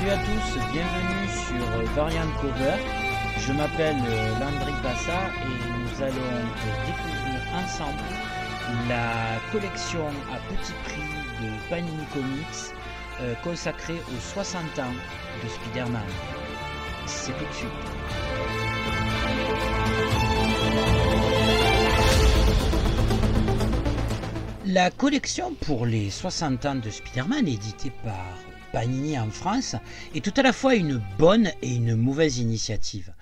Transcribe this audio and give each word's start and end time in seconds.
Salut 0.00 0.12
à 0.12 0.16
tous, 0.16 0.58
bienvenue 0.72 1.28
sur 1.28 1.92
Variant 1.94 2.30
Cover. 2.40 2.76
Je 3.38 3.52
m'appelle 3.52 3.98
euh, 4.08 4.38
Landry 4.40 4.72
Bassa 4.82 5.28
et 5.44 5.68
nous 5.78 6.02
allons 6.02 6.40
découvrir 6.86 7.40
ensemble 7.54 7.98
la 8.88 9.38
collection 9.52 10.06
à 10.32 10.38
petit 10.48 10.72
prix 10.84 11.02
de 11.42 11.68
Panini 11.68 12.06
Comics 12.14 12.72
euh, 13.20 13.34
consacrée 13.44 14.00
aux 14.16 14.20
60 14.20 14.62
ans 14.78 14.94
de 15.44 15.48
Spider-Man. 15.50 16.00
C'est 17.04 17.32
tout 17.32 17.44
de 17.44 17.52
suite. 17.52 17.70
La 24.64 24.90
collection 24.90 25.52
pour 25.66 25.84
les 25.84 26.08
60 26.08 26.64
ans 26.64 26.76
de 26.76 26.88
Spider-Man, 26.88 27.46
éditée 27.46 27.92
par 28.02 28.49
Panini 28.72 29.18
en 29.18 29.30
France, 29.30 29.74
est 30.14 30.24
tout 30.24 30.32
à 30.36 30.42
la 30.42 30.52
fois 30.52 30.76
une 30.76 31.02
bonne 31.18 31.50
et 31.60 31.74
une 31.74 31.96
mauvaise 31.96 32.38
initiative. 32.38 33.12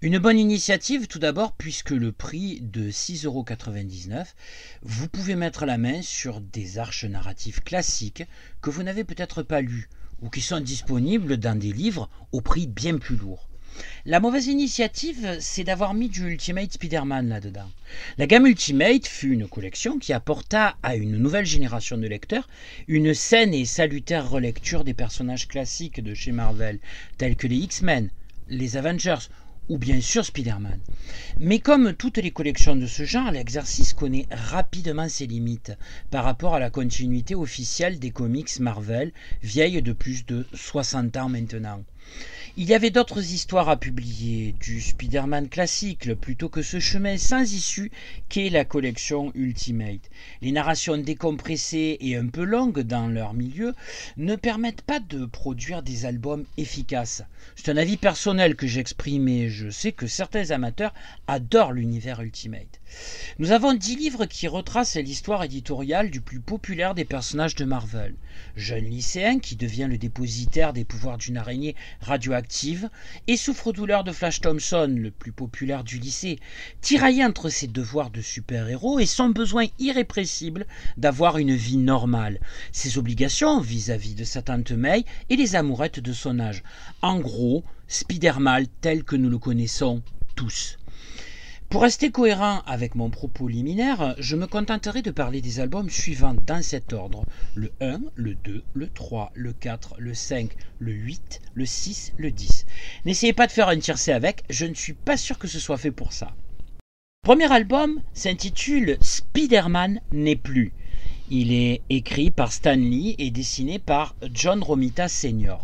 Une 0.00 0.18
bonne 0.18 0.38
initiative 0.38 1.08
tout 1.08 1.18
d'abord 1.18 1.52
puisque 1.52 1.90
le 1.90 2.10
prix 2.10 2.60
de 2.62 2.90
6,99€, 2.90 4.24
vous 4.82 5.08
pouvez 5.08 5.34
mettre 5.34 5.66
la 5.66 5.76
main 5.76 6.00
sur 6.00 6.40
des 6.40 6.78
arches 6.78 7.04
narratives 7.04 7.62
classiques 7.62 8.24
que 8.62 8.70
vous 8.70 8.82
n'avez 8.82 9.04
peut-être 9.04 9.42
pas 9.42 9.60
lues 9.60 9.90
ou 10.22 10.30
qui 10.30 10.40
sont 10.40 10.60
disponibles 10.60 11.36
dans 11.36 11.58
des 11.58 11.72
livres 11.72 12.08
au 12.32 12.40
prix 12.40 12.66
bien 12.66 12.96
plus 12.96 13.16
lourd. 13.16 13.48
La 14.06 14.20
mauvaise 14.20 14.46
initiative, 14.46 15.38
c'est 15.40 15.64
d'avoir 15.64 15.94
mis 15.94 16.08
du 16.08 16.30
Ultimate 16.30 16.72
Spider-Man 16.72 17.28
là-dedans. 17.28 17.70
La 18.18 18.26
gamme 18.26 18.46
Ultimate 18.46 19.06
fut 19.06 19.32
une 19.32 19.48
collection 19.48 19.98
qui 19.98 20.12
apporta 20.12 20.76
à 20.82 20.96
une 20.96 21.16
nouvelle 21.16 21.46
génération 21.46 21.96
de 21.96 22.06
lecteurs 22.06 22.48
une 22.86 23.14
saine 23.14 23.54
et 23.54 23.64
salutaire 23.64 24.28
relecture 24.28 24.84
des 24.84 24.94
personnages 24.94 25.48
classiques 25.48 26.02
de 26.02 26.14
chez 26.14 26.32
Marvel, 26.32 26.78
tels 27.18 27.36
que 27.36 27.46
les 27.46 27.56
X-Men, 27.56 28.10
les 28.48 28.76
Avengers 28.76 29.28
ou 29.68 29.78
bien 29.78 30.00
sûr 30.00 30.24
Spider-Man. 30.24 30.78
Mais 31.40 31.58
comme 31.58 31.94
toutes 31.94 32.18
les 32.18 32.30
collections 32.30 32.76
de 32.76 32.86
ce 32.86 33.04
genre, 33.04 33.30
l'exercice 33.30 33.92
connaît 33.92 34.26
rapidement 34.30 35.08
ses 35.08 35.26
limites 35.26 35.72
par 36.10 36.24
rapport 36.24 36.54
à 36.54 36.58
la 36.58 36.70
continuité 36.70 37.34
officielle 37.34 37.98
des 37.98 38.10
comics 38.10 38.60
Marvel, 38.60 39.12
vieilles 39.42 39.82
de 39.82 39.92
plus 39.92 40.26
de 40.26 40.46
60 40.52 41.16
ans 41.16 41.28
maintenant. 41.28 41.82
Il 42.56 42.68
y 42.68 42.74
avait 42.74 42.90
d'autres 42.90 43.32
histoires 43.32 43.68
à 43.68 43.76
publier, 43.76 44.54
du 44.60 44.80
Spider-Man 44.80 45.48
classique 45.48 46.14
plutôt 46.14 46.48
que 46.48 46.62
ce 46.62 46.78
chemin 46.78 47.18
sans 47.18 47.52
issue 47.52 47.90
qu'est 48.28 48.48
la 48.48 48.64
collection 48.64 49.32
Ultimate. 49.34 50.08
Les 50.40 50.52
narrations 50.52 50.96
décompressées 50.96 51.96
et 52.00 52.14
un 52.14 52.28
peu 52.28 52.44
longues 52.44 52.82
dans 52.82 53.08
leur 53.08 53.34
milieu 53.34 53.74
ne 54.18 54.36
permettent 54.36 54.82
pas 54.82 55.00
de 55.00 55.26
produire 55.26 55.82
des 55.82 56.06
albums 56.06 56.44
efficaces. 56.56 57.24
C'est 57.56 57.72
un 57.72 57.76
avis 57.76 57.96
personnel 57.96 58.54
que 58.54 58.68
j'exprime 58.68 59.26
et 59.26 59.48
je 59.48 59.68
sais 59.68 59.90
que 59.90 60.06
certains 60.06 60.52
amateurs 60.52 60.94
adorent 61.26 61.72
l'univers 61.72 62.20
Ultimate. 62.20 62.80
Nous 63.40 63.50
avons 63.50 63.74
dix 63.74 63.96
livres 63.96 64.26
qui 64.26 64.46
retracent 64.46 64.96
l'histoire 64.96 65.42
éditoriale 65.42 66.08
du 66.08 66.20
plus 66.20 66.38
populaire 66.38 66.94
des 66.94 67.04
personnages 67.04 67.56
de 67.56 67.64
Marvel. 67.64 68.14
Jeune 68.56 68.84
lycéen 68.84 69.40
qui 69.40 69.56
devient 69.56 69.88
le 69.90 69.98
dépositaire 69.98 70.72
des 70.72 70.84
pouvoirs 70.84 71.18
d'une 71.18 71.36
araignée 71.36 71.74
radioactive 72.00 72.88
et 73.26 73.36
souffre-douleur 73.36 74.04
de 74.04 74.12
Flash 74.12 74.40
Thompson, 74.40 74.94
le 74.96 75.10
plus 75.10 75.32
populaire 75.32 75.84
du 75.84 75.98
lycée, 75.98 76.38
tiraillé 76.80 77.24
entre 77.24 77.48
ses 77.48 77.66
devoirs 77.66 78.10
de 78.10 78.20
super-héros 78.20 78.98
et 78.98 79.06
son 79.06 79.28
besoin 79.28 79.66
irrépressible 79.78 80.66
d'avoir 80.96 81.38
une 81.38 81.54
vie 81.54 81.76
normale, 81.76 82.40
ses 82.72 82.98
obligations 82.98 83.60
vis-à-vis 83.60 84.14
de 84.14 84.24
sa 84.24 84.42
tante 84.42 84.72
May 84.72 85.04
et 85.30 85.36
les 85.36 85.56
amourettes 85.56 86.00
de 86.00 86.12
son 86.12 86.40
âge. 86.40 86.62
En 87.02 87.18
gros, 87.18 87.64
Spider-Man 87.88 88.66
tel 88.80 89.04
que 89.04 89.16
nous 89.16 89.30
le 89.30 89.38
connaissons 89.38 90.02
tous. 90.34 90.78
Pour 91.68 91.82
rester 91.82 92.10
cohérent 92.10 92.62
avec 92.66 92.94
mon 92.94 93.10
propos 93.10 93.48
liminaire, 93.48 94.14
je 94.18 94.36
me 94.36 94.46
contenterai 94.46 95.02
de 95.02 95.10
parler 95.10 95.40
des 95.40 95.58
albums 95.58 95.90
suivants 95.90 96.36
dans 96.46 96.62
cet 96.62 96.92
ordre. 96.92 97.24
Le 97.54 97.72
1, 97.80 98.00
le 98.14 98.34
2, 98.36 98.62
le 98.74 98.88
3, 98.88 99.32
le 99.34 99.52
4, 99.52 99.96
le 99.98 100.14
5, 100.14 100.50
le 100.78 100.92
8, 100.92 101.40
le 101.54 101.66
6, 101.66 102.12
le 102.16 102.30
10. 102.30 102.66
N'essayez 103.06 103.32
pas 103.32 103.48
de 103.48 103.52
faire 103.52 103.68
un 103.68 103.78
tiercé 103.78 104.12
avec, 104.12 104.44
je 104.50 104.66
ne 104.66 104.74
suis 104.74 104.92
pas 104.92 105.16
sûr 105.16 105.38
que 105.38 105.48
ce 105.48 105.58
soit 105.58 105.76
fait 105.76 105.90
pour 105.90 106.12
ça. 106.12 106.34
Premier 107.22 107.50
album 107.50 108.00
s'intitule 108.12 108.96
Spider-Man 109.00 110.00
n'est 110.12 110.36
plus. 110.36 110.72
Il 111.30 111.52
est 111.52 111.80
écrit 111.90 112.30
par 112.30 112.52
Stan 112.52 112.76
Lee 112.76 113.16
et 113.18 113.30
dessiné 113.30 113.78
par 113.78 114.14
John 114.32 114.62
Romita 114.62 115.08
Sr. 115.08 115.58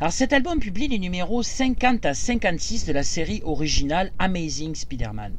Alors 0.00 0.12
cet 0.12 0.32
album 0.32 0.58
publie 0.58 0.88
les 0.88 0.98
numéros 0.98 1.42
50 1.42 2.06
à 2.06 2.14
56 2.14 2.86
de 2.86 2.92
la 2.92 3.02
série 3.02 3.42
originale 3.44 4.12
Amazing 4.18 4.74
Spider-Man. 4.74 5.34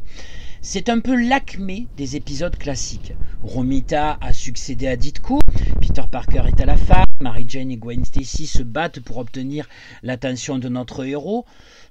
C'est 0.61 0.89
un 0.89 0.99
peu 0.99 1.15
l'acmé 1.15 1.87
des 1.97 2.15
épisodes 2.15 2.55
classiques. 2.55 3.13
Romita 3.41 4.19
a 4.21 4.31
succédé 4.31 4.87
à 4.87 4.95
Ditko, 4.95 5.39
Peter 5.81 6.03
Parker 6.11 6.43
est 6.47 6.61
à 6.61 6.65
la 6.65 6.77
fac, 6.77 7.07
Mary 7.19 7.45
Jane 7.47 7.71
et 7.71 7.77
Gwen 7.77 8.05
Stacy 8.05 8.45
se 8.45 8.61
battent 8.61 8.99
pour 8.99 9.17
obtenir 9.17 9.67
l'attention 10.03 10.59
de 10.59 10.69
notre 10.69 11.03
héros, 11.03 11.45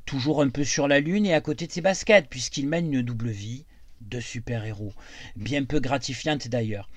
toujours 0.06 0.40
un 0.40 0.50
peu 0.50 0.62
sur 0.62 0.86
la 0.86 1.00
lune 1.00 1.26
et 1.26 1.34
à 1.34 1.40
côté 1.40 1.66
de 1.66 1.72
ses 1.72 1.80
baskets, 1.80 2.28
puisqu'il 2.30 2.68
mène 2.68 2.92
une 2.92 3.02
double 3.02 3.30
vie 3.30 3.64
de 4.00 4.20
super-héros, 4.20 4.94
bien 5.36 5.64
peu 5.64 5.80
gratifiante 5.80 6.48
d'ailleurs. 6.48 6.88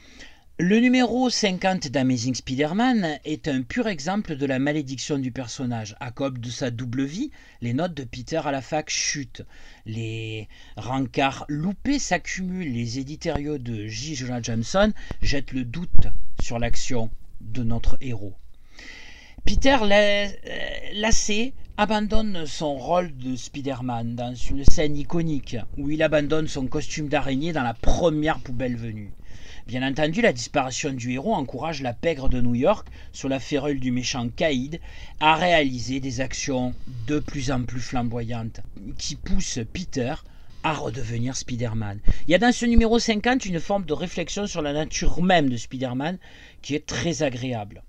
Le 0.60 0.80
numéro 0.80 1.32
50 1.32 1.88
d'Amazing 1.88 2.36
Spider-Man 2.36 3.18
est 3.26 3.48
un 3.48 3.64
pur 3.64 3.88
exemple 3.88 4.36
de 4.36 4.46
la 4.46 4.60
malédiction 4.60 5.18
du 5.18 5.32
personnage. 5.32 5.96
À 6.00 6.12
cause 6.12 6.34
de 6.34 6.50
sa 6.52 6.70
double 6.70 7.06
vie, 7.06 7.32
les 7.62 7.74
notes 7.74 7.96
de 7.96 8.04
Peter 8.04 8.40
à 8.46 8.52
la 8.52 8.62
fac 8.62 8.88
chutent. 8.92 9.42
Les 9.88 10.48
rencarts 10.78 11.46
loupés 11.50 11.98
s'accumulent. 11.98 12.72
Les 12.72 13.00
éditoriaux 13.00 13.58
de 13.58 13.88
J. 13.88 14.14
Jonah 14.14 14.44
Jameson 14.44 14.94
jettent 15.24 15.54
le 15.54 15.64
doute 15.64 16.08
sur 16.40 16.60
l'action 16.60 17.10
de 17.42 17.64
notre 17.64 17.98
héros. 18.00 18.36
Peter 19.46 19.78
lassé 20.94 21.56
abandonne 21.78 22.46
son 22.46 22.76
rôle 22.76 23.18
de 23.18 23.36
Spider-Man 23.36 24.16
dans 24.16 24.36
une 24.36 24.66
scène 24.66 24.98
iconique 24.98 25.58
où 25.80 25.90
il 25.90 26.04
abandonne 26.04 26.48
son 26.48 26.68
costume 26.68 27.08
d'araignée 27.08 27.54
dans 27.54 27.64
la 27.64 27.74
première 27.74 28.40
poubelle 28.40 28.78
venue. 28.78 29.12
Bien 29.66 29.82
entendu, 29.82 30.22
la 30.22 30.34
disparition 30.34 30.92
du 30.92 31.14
héros 31.14 31.34
encourage 31.34 31.82
la 31.82 31.94
pègre 31.94 32.28
de 32.28 32.42
New 32.42 32.54
York, 32.54 32.90
sur 33.14 33.30
la 33.30 33.40
férule 33.40 33.80
du 33.80 33.92
méchant 33.92 34.28
Caïd, 34.28 34.82
à 35.22 35.36
réaliser 35.36 36.02
des 36.02 36.20
actions 36.20 36.74
de 37.08 37.20
plus 37.20 37.50
en 37.50 37.64
plus 37.64 37.80
flamboyantes 37.80 38.60
qui 38.98 39.16
poussent 39.16 39.60
Peter 39.72 40.16
à 40.64 40.74
redevenir 40.74 41.38
Spider-Man. 41.38 42.02
Il 42.28 42.32
y 42.32 42.36
a 42.36 42.40
dans 42.40 42.52
ce 42.52 42.66
numéro 42.66 43.00
50 43.00 43.46
une 43.46 43.62
forme 43.62 43.86
de 43.86 43.94
réflexion 43.94 44.48
sur 44.48 44.62
la 44.62 44.74
nature 44.74 45.24
même 45.24 45.50
de 45.50 45.56
Spider-Man 45.56 46.20
qui 46.62 46.76
est 46.76 46.86
très 46.86 47.24
agréable. 47.24 47.84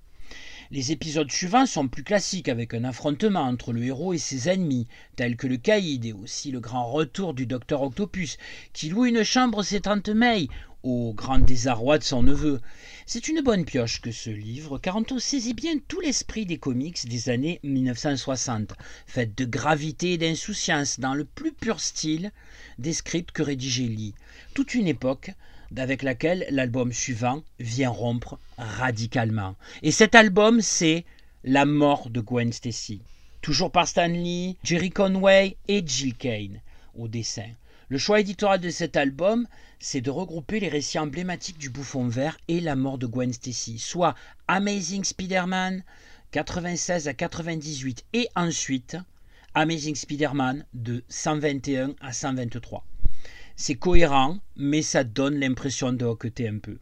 Les 0.74 0.90
épisodes 0.90 1.30
suivants 1.30 1.66
sont 1.66 1.86
plus 1.86 2.02
classiques 2.02 2.48
avec 2.48 2.74
un 2.74 2.82
affrontement 2.82 3.42
entre 3.42 3.72
le 3.72 3.84
héros 3.84 4.12
et 4.12 4.18
ses 4.18 4.48
ennemis, 4.48 4.88
tels 5.14 5.36
que 5.36 5.46
le 5.46 5.56
Caïd 5.56 6.04
et 6.04 6.12
aussi 6.12 6.50
le 6.50 6.58
grand 6.58 6.90
retour 6.90 7.32
du 7.32 7.46
docteur 7.46 7.82
Octopus, 7.82 8.38
qui 8.72 8.88
loue 8.88 9.06
une 9.06 9.22
chambre 9.22 9.62
ses 9.62 9.82
tantes 9.82 10.08
May, 10.08 10.48
au 10.82 11.14
grand 11.14 11.38
désarroi 11.38 11.98
de 11.98 12.02
son 12.02 12.24
neveu. 12.24 12.60
C'est 13.06 13.28
une 13.28 13.40
bonne 13.40 13.64
pioche 13.64 14.00
que 14.00 14.10
ce 14.10 14.30
livre, 14.30 14.80
car 14.80 14.96
on 14.96 15.18
saisit 15.20 15.54
bien 15.54 15.78
tout 15.86 16.00
l'esprit 16.00 16.44
des 16.44 16.58
comics 16.58 17.06
des 17.06 17.28
années 17.28 17.60
1960, 17.62 18.72
faite 19.06 19.38
de 19.38 19.44
gravité 19.44 20.14
et 20.14 20.18
d'insouciance 20.18 20.98
dans 20.98 21.14
le 21.14 21.24
plus 21.24 21.52
pur 21.52 21.78
style 21.78 22.32
des 22.80 22.94
scripts 22.94 23.30
que 23.30 23.44
rédigeait 23.44 23.84
Lee. 23.84 24.14
Toute 24.54 24.74
une 24.74 24.88
époque 24.88 25.30
avec 25.76 26.02
laquelle 26.02 26.46
l'album 26.50 26.92
suivant 26.92 27.42
vient 27.58 27.90
rompre 27.90 28.38
radicalement. 28.58 29.56
Et 29.82 29.90
cet 29.90 30.14
album, 30.14 30.60
c'est 30.60 31.04
La 31.44 31.64
mort 31.64 32.10
de 32.10 32.20
Gwen 32.20 32.52
Stacy. 32.52 33.02
Toujours 33.42 33.70
par 33.70 33.86
Stan 33.86 34.08
Lee, 34.08 34.56
Jerry 34.64 34.90
Conway 34.90 35.56
et 35.68 35.82
Jill 35.86 36.14
Kane 36.14 36.60
au 36.94 37.08
dessin. 37.08 37.48
Le 37.88 37.98
choix 37.98 38.20
éditorial 38.20 38.60
de 38.60 38.70
cet 38.70 38.96
album, 38.96 39.46
c'est 39.78 40.00
de 40.00 40.10
regrouper 40.10 40.60
les 40.60 40.68
récits 40.68 40.98
emblématiques 40.98 41.58
du 41.58 41.68
bouffon 41.68 42.08
vert 42.08 42.38
et 42.48 42.60
la 42.60 42.76
mort 42.76 42.96
de 42.96 43.06
Gwen 43.06 43.32
Stacy, 43.32 43.78
soit 43.78 44.14
Amazing 44.48 45.04
Spider-Man 45.04 45.84
96 46.30 47.06
à 47.06 47.14
98 47.14 48.04
et 48.14 48.28
ensuite 48.34 48.96
Amazing 49.54 49.94
Spider-Man 49.94 50.64
de 50.72 51.04
121 51.08 51.94
à 52.00 52.12
123. 52.12 52.84
C'est 53.56 53.76
cohérent, 53.76 54.38
mais 54.56 54.82
ça 54.82 55.04
donne 55.04 55.38
l'impression 55.38 55.92
de 55.92 56.04
hoqueter 56.04 56.48
un 56.48 56.58
peu. 56.58 56.78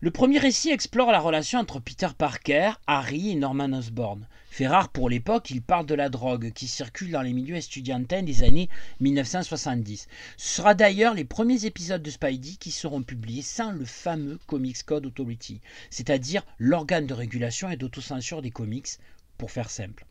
Le 0.00 0.12
premier 0.12 0.38
récit 0.38 0.70
explore 0.70 1.10
la 1.10 1.18
relation 1.18 1.58
entre 1.58 1.80
Peter 1.80 2.06
Parker, 2.16 2.70
Harry 2.86 3.30
et 3.30 3.34
Norman 3.34 3.72
Osborn. 3.72 4.28
Fait 4.50 4.68
rare 4.68 4.90
pour 4.90 5.10
l'époque, 5.10 5.50
il 5.50 5.60
parle 5.60 5.86
de 5.86 5.96
la 5.96 6.08
drogue 6.08 6.52
qui 6.52 6.68
circule 6.68 7.10
dans 7.10 7.22
les 7.22 7.32
milieux 7.32 7.56
estudiantins 7.56 8.22
des 8.22 8.44
années 8.44 8.68
1970. 9.00 10.06
Ce 10.36 10.56
sera 10.56 10.74
d'ailleurs 10.74 11.14
les 11.14 11.24
premiers 11.24 11.64
épisodes 11.64 12.02
de 12.02 12.10
Spidey 12.10 12.56
qui 12.60 12.70
seront 12.70 13.02
publiés 13.02 13.42
sans 13.42 13.72
le 13.72 13.84
fameux 13.84 14.38
Comics 14.46 14.84
Code 14.84 15.06
Authority, 15.06 15.60
c'est-à-dire 15.90 16.46
l'organe 16.58 17.06
de 17.06 17.14
régulation 17.14 17.68
et 17.68 17.76
d'autocensure 17.76 18.42
des 18.42 18.52
comics 18.52 18.98
pour 19.36 19.50
faire 19.50 19.70
simple. 19.70 20.06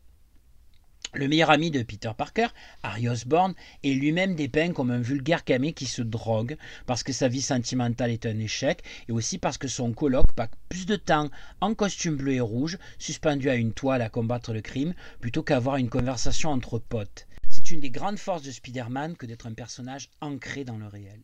Le 1.14 1.26
meilleur 1.26 1.50
ami 1.50 1.70
de 1.70 1.82
Peter 1.82 2.10
Parker, 2.16 2.48
Harry 2.82 3.08
Osborn, 3.08 3.54
est 3.82 3.94
lui-même 3.94 4.34
dépeint 4.34 4.72
comme 4.72 4.90
un 4.90 5.00
vulgaire 5.00 5.42
camé 5.42 5.72
qui 5.72 5.86
se 5.86 6.02
drogue 6.02 6.56
parce 6.84 7.02
que 7.02 7.12
sa 7.12 7.28
vie 7.28 7.40
sentimentale 7.40 8.10
est 8.10 8.26
un 8.26 8.38
échec 8.38 8.82
et 9.08 9.12
aussi 9.12 9.38
parce 9.38 9.56
que 9.56 9.68
son 9.68 9.92
coloc 9.92 10.32
passe 10.32 10.50
plus 10.68 10.84
de 10.84 10.96
temps 10.96 11.30
en 11.62 11.74
costume 11.74 12.16
bleu 12.16 12.34
et 12.34 12.40
rouge, 12.40 12.78
suspendu 12.98 13.48
à 13.48 13.54
une 13.54 13.72
toile 13.72 14.02
à 14.02 14.10
combattre 14.10 14.52
le 14.52 14.60
crime, 14.60 14.94
plutôt 15.20 15.42
qu'à 15.42 15.56
avoir 15.56 15.76
une 15.76 15.88
conversation 15.88 16.50
entre 16.50 16.78
potes. 16.78 17.26
C'est 17.48 17.70
une 17.70 17.80
des 17.80 17.90
grandes 17.90 18.18
forces 18.18 18.42
de 18.42 18.50
Spider-Man 18.50 19.16
que 19.16 19.26
d'être 19.26 19.46
un 19.46 19.54
personnage 19.54 20.10
ancré 20.20 20.64
dans 20.64 20.76
le 20.76 20.86
réel. 20.86 21.22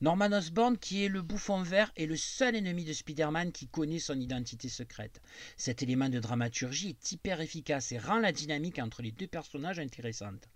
Norman 0.00 0.32
Osborn, 0.32 0.76
qui 0.78 1.04
est 1.04 1.08
le 1.08 1.22
bouffon 1.22 1.62
vert, 1.62 1.92
est 1.96 2.06
le 2.06 2.16
seul 2.16 2.56
ennemi 2.56 2.84
de 2.84 2.92
Spider-Man 2.92 3.52
qui 3.52 3.68
connaît 3.68 3.98
son 3.98 4.18
identité 4.18 4.68
secrète. 4.68 5.20
Cet 5.56 5.82
élément 5.82 6.08
de 6.08 6.20
dramaturgie 6.20 6.90
est 6.90 7.12
hyper 7.12 7.40
efficace 7.40 7.92
et 7.92 7.98
rend 7.98 8.18
la 8.18 8.32
dynamique 8.32 8.78
entre 8.78 9.02
les 9.02 9.12
deux 9.12 9.26
personnages 9.26 9.78
intéressante. 9.78 10.48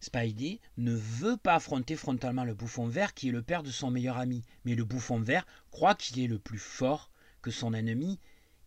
Spidey 0.00 0.60
ne 0.76 0.94
veut 0.94 1.36
pas 1.36 1.56
affronter 1.56 1.96
frontalement 1.96 2.44
le 2.44 2.54
bouffon 2.54 2.86
vert 2.86 3.14
qui 3.14 3.28
est 3.28 3.32
le 3.32 3.42
père 3.42 3.62
de 3.62 3.70
son 3.70 3.90
meilleur 3.90 4.16
ami, 4.16 4.44
mais 4.64 4.74
le 4.74 4.84
bouffon 4.84 5.20
vert 5.20 5.46
croit 5.70 5.94
qu'il 5.94 6.20
est 6.22 6.28
le 6.28 6.38
plus 6.38 6.58
fort 6.58 7.10
que 7.42 7.50
son 7.50 7.74
ennemi 7.74 8.20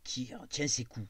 qui 0.04 0.34
tient 0.50 0.68
ses 0.68 0.84
coups. 0.84 1.08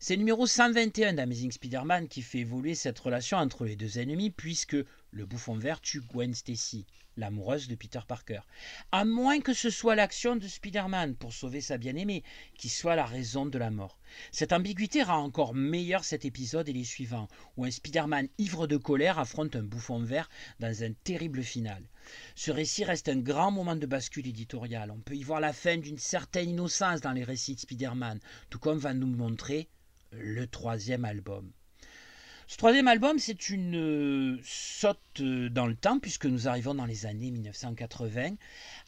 C'est 0.00 0.14
le 0.14 0.20
numéro 0.20 0.46
121 0.46 1.14
d'Amazing 1.14 1.50
Spider-Man 1.50 2.08
qui 2.08 2.22
fait 2.22 2.38
évoluer 2.38 2.74
cette 2.74 2.98
relation 2.98 3.36
entre 3.36 3.64
les 3.64 3.74
deux 3.74 3.98
ennemis 3.98 4.30
puisque 4.30 4.76
le 5.10 5.26
bouffon 5.26 5.56
vert 5.56 5.80
tue 5.80 6.00
Gwen 6.00 6.34
Stacy, 6.34 6.86
l'amoureuse 7.18 7.68
de 7.68 7.74
Peter 7.74 8.00
Parker. 8.06 8.40
À 8.92 9.04
moins 9.04 9.40
que 9.40 9.52
ce 9.52 9.70
soit 9.70 9.94
l'action 9.94 10.36
de 10.36 10.46
Spider-Man 10.46 11.16
pour 11.16 11.32
sauver 11.32 11.60
sa 11.60 11.76
bien-aimée 11.76 12.22
qui 12.56 12.68
soit 12.68 12.96
la 12.96 13.04
raison 13.04 13.44
de 13.44 13.58
la 13.58 13.70
mort. 13.70 13.98
Cette 14.32 14.52
ambiguïté 14.52 15.02
rend 15.02 15.22
encore 15.22 15.54
meilleur 15.54 16.04
cet 16.04 16.24
épisode 16.24 16.68
et 16.68 16.72
les 16.72 16.84
suivants, 16.84 17.28
où 17.56 17.64
un 17.64 17.70
Spider-Man 17.70 18.28
ivre 18.38 18.66
de 18.66 18.76
colère 18.76 19.18
affronte 19.18 19.56
un 19.56 19.62
bouffon 19.62 19.98
vert 19.98 20.30
dans 20.60 20.82
un 20.82 20.92
terrible 21.04 21.42
final. 21.42 21.82
Ce 22.34 22.50
récit 22.50 22.84
reste 22.84 23.08
un 23.08 23.18
grand 23.18 23.50
moment 23.50 23.76
de 23.76 23.86
bascule 23.86 24.28
éditoriale. 24.28 24.90
On 24.90 25.00
peut 25.00 25.16
y 25.16 25.22
voir 25.22 25.40
la 25.40 25.52
fin 25.52 25.76
d'une 25.76 25.98
certaine 25.98 26.50
innocence 26.50 27.00
dans 27.00 27.12
les 27.12 27.24
récits 27.24 27.54
de 27.54 27.60
Spider-Man, 27.60 28.20
tout 28.48 28.58
comme 28.58 28.78
va 28.78 28.94
nous 28.94 29.06
montrer 29.06 29.68
le 30.12 30.46
troisième 30.46 31.04
album. 31.04 31.52
Ce 32.50 32.56
troisième 32.56 32.88
album, 32.88 33.18
c'est 33.18 33.50
une 33.50 33.76
euh, 33.76 34.40
saute 34.42 35.20
euh, 35.20 35.50
dans 35.50 35.66
le 35.66 35.76
temps, 35.76 35.98
puisque 35.98 36.24
nous 36.24 36.48
arrivons 36.48 36.74
dans 36.74 36.86
les 36.86 37.04
années 37.04 37.30
1980, 37.30 38.36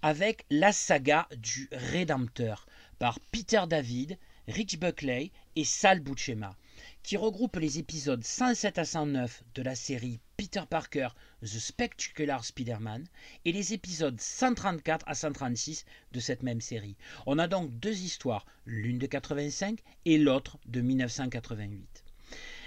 avec 0.00 0.46
la 0.48 0.72
saga 0.72 1.28
du 1.36 1.68
Rédempteur, 1.70 2.66
par 2.98 3.20
Peter 3.20 3.60
David, 3.68 4.16
Rich 4.48 4.78
Buckley 4.78 5.30
et 5.56 5.64
Sal 5.64 6.00
Buscema, 6.00 6.56
qui 7.02 7.18
regroupe 7.18 7.56
les 7.56 7.78
épisodes 7.78 8.24
107 8.24 8.78
à 8.78 8.86
109 8.86 9.44
de 9.54 9.60
la 9.60 9.74
série 9.74 10.20
Peter 10.38 10.62
Parker 10.68 11.08
The 11.42 11.58
Spectacular 11.58 12.42
Spider-Man 12.42 13.04
et 13.44 13.52
les 13.52 13.74
épisodes 13.74 14.18
134 14.18 15.04
à 15.06 15.14
136 15.14 15.84
de 16.12 16.20
cette 16.20 16.42
même 16.42 16.62
série. 16.62 16.96
On 17.26 17.38
a 17.38 17.46
donc 17.46 17.78
deux 17.78 18.00
histoires, 18.00 18.46
l'une 18.64 18.98
de 18.98 19.06
85 19.06 19.80
et 20.06 20.16
l'autre 20.16 20.56
de 20.64 20.80
1988. 20.80 22.04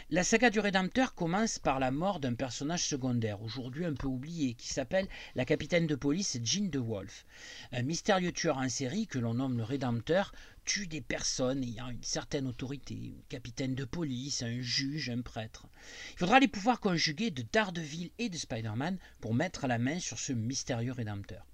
La 0.09 0.23
saga 0.25 0.49
du 0.49 0.59
Rédempteur 0.59 1.15
commence 1.15 1.59
par 1.59 1.79
la 1.79 1.89
mort 1.89 2.19
d'un 2.19 2.33
personnage 2.33 2.83
secondaire, 2.83 3.41
aujourd'hui 3.41 3.85
un 3.85 3.93
peu 3.93 4.07
oublié, 4.07 4.53
qui 4.53 4.67
s'appelle 4.67 5.07
la 5.33 5.45
capitaine 5.45 5.87
de 5.87 5.95
police 5.95 6.37
Jean 6.43 6.69
de 6.69 6.77
Wolf. 6.77 7.25
Un 7.71 7.83
mystérieux 7.83 8.33
tueur 8.33 8.57
en 8.57 8.67
série 8.67 9.07
que 9.07 9.17
l'on 9.17 9.35
nomme 9.35 9.57
le 9.57 9.63
Rédempteur 9.63 10.33
tue 10.65 10.87
des 10.87 10.99
personnes 10.99 11.63
ayant 11.63 11.87
une 11.87 12.03
certaine 12.03 12.47
autorité, 12.47 12.95
une 12.95 13.23
capitaine 13.29 13.75
de 13.75 13.85
police, 13.85 14.43
un 14.43 14.59
juge, 14.59 15.09
un 15.09 15.21
prêtre. 15.21 15.67
Il 16.11 16.19
faudra 16.19 16.41
les 16.41 16.49
pouvoirs 16.49 16.81
conjugués 16.81 17.31
de 17.31 17.45
Daredevil 17.53 18.11
et 18.19 18.27
de 18.27 18.37
Spider-Man 18.37 18.97
pour 19.21 19.33
mettre 19.33 19.67
la 19.67 19.77
main 19.77 19.99
sur 19.99 20.19
ce 20.19 20.33
mystérieux 20.33 20.91
Rédempteur. 20.91 21.45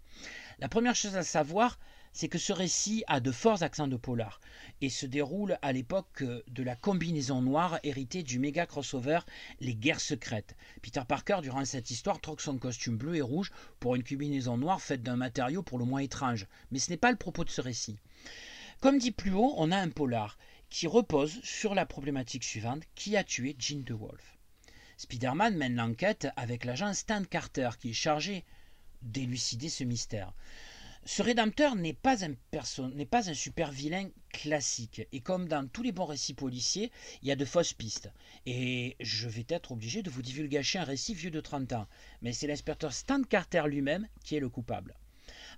La 0.57 0.69
première 0.69 0.95
chose 0.95 1.15
à 1.15 1.23
savoir, 1.23 1.77
c'est 2.19 2.27
que 2.27 2.37
ce 2.37 2.51
récit 2.51 3.05
a 3.07 3.21
de 3.21 3.31
forts 3.31 3.63
accents 3.63 3.87
de 3.87 3.95
polar 3.95 4.41
et 4.81 4.89
se 4.89 5.05
déroule 5.05 5.57
à 5.61 5.71
l'époque 5.71 6.21
de 6.21 6.63
la 6.63 6.75
combinaison 6.75 7.41
noire 7.41 7.79
héritée 7.83 8.23
du 8.23 8.39
méga 8.39 8.65
crossover 8.65 9.21
Les 9.61 9.73
Guerres 9.73 10.01
secrètes. 10.01 10.57
Peter 10.81 11.03
Parker, 11.07 11.37
durant 11.41 11.63
cette 11.63 11.91
histoire, 11.91 12.19
troque 12.19 12.41
son 12.41 12.57
costume 12.57 12.97
bleu 12.97 13.15
et 13.15 13.21
rouge 13.21 13.53
pour 13.79 13.95
une 13.95 14.03
combinaison 14.03 14.57
noire 14.57 14.81
faite 14.81 15.01
d'un 15.01 15.15
matériau 15.15 15.63
pour 15.63 15.79
le 15.79 15.85
moins 15.85 16.01
étrange. 16.01 16.45
Mais 16.71 16.79
ce 16.79 16.89
n'est 16.89 16.97
pas 16.97 17.11
le 17.11 17.15
propos 17.15 17.45
de 17.45 17.49
ce 17.49 17.61
récit. 17.61 17.97
Comme 18.81 18.97
dit 18.97 19.11
plus 19.11 19.31
haut, 19.31 19.53
on 19.55 19.71
a 19.71 19.77
un 19.77 19.87
polar 19.87 20.37
qui 20.69 20.87
repose 20.87 21.39
sur 21.41 21.73
la 21.73 21.85
problématique 21.85 22.43
suivante 22.43 22.83
qui 22.95 23.15
a 23.15 23.23
tué 23.23 23.55
Jean 23.57 23.81
DeWolf? 23.81 24.37
Spider-Man 24.97 25.55
mène 25.55 25.77
l'enquête 25.77 26.27
avec 26.35 26.65
l'agent 26.65 26.93
Stan 26.93 27.23
Carter 27.23 27.69
qui 27.79 27.91
est 27.91 27.93
chargé 27.93 28.43
d'élucider 29.03 29.69
ce 29.69 29.85
mystère. 29.85 30.33
Ce 31.11 31.23
rédempteur 31.23 31.75
n'est 31.75 31.95
pas, 31.95 32.23
un 32.23 32.35
pas 32.51 33.29
un 33.31 33.33
super 33.33 33.71
vilain 33.71 34.11
classique. 34.31 35.07
Et 35.11 35.21
comme 35.21 35.47
dans 35.47 35.67
tous 35.67 35.81
les 35.81 35.91
bons 35.91 36.05
récits 36.05 36.35
policiers, 36.35 36.91
il 37.23 37.29
y 37.29 37.31
a 37.31 37.35
de 37.35 37.45
fausses 37.45 37.73
pistes. 37.73 38.11
Et 38.45 38.95
je 38.99 39.27
vais 39.27 39.47
être 39.49 39.71
obligé 39.71 40.03
de 40.03 40.11
vous 40.11 40.21
divulgacher 40.21 40.77
un 40.77 40.83
récit 40.83 41.15
vieux 41.15 41.31
de 41.31 41.41
30 41.41 41.73
ans. 41.73 41.87
Mais 42.21 42.31
c'est 42.31 42.45
l'inspecteur 42.45 42.93
Stan 42.93 43.23
Carter 43.23 43.63
lui-même 43.65 44.07
qui 44.23 44.35
est 44.35 44.39
le 44.39 44.49
coupable. 44.49 44.93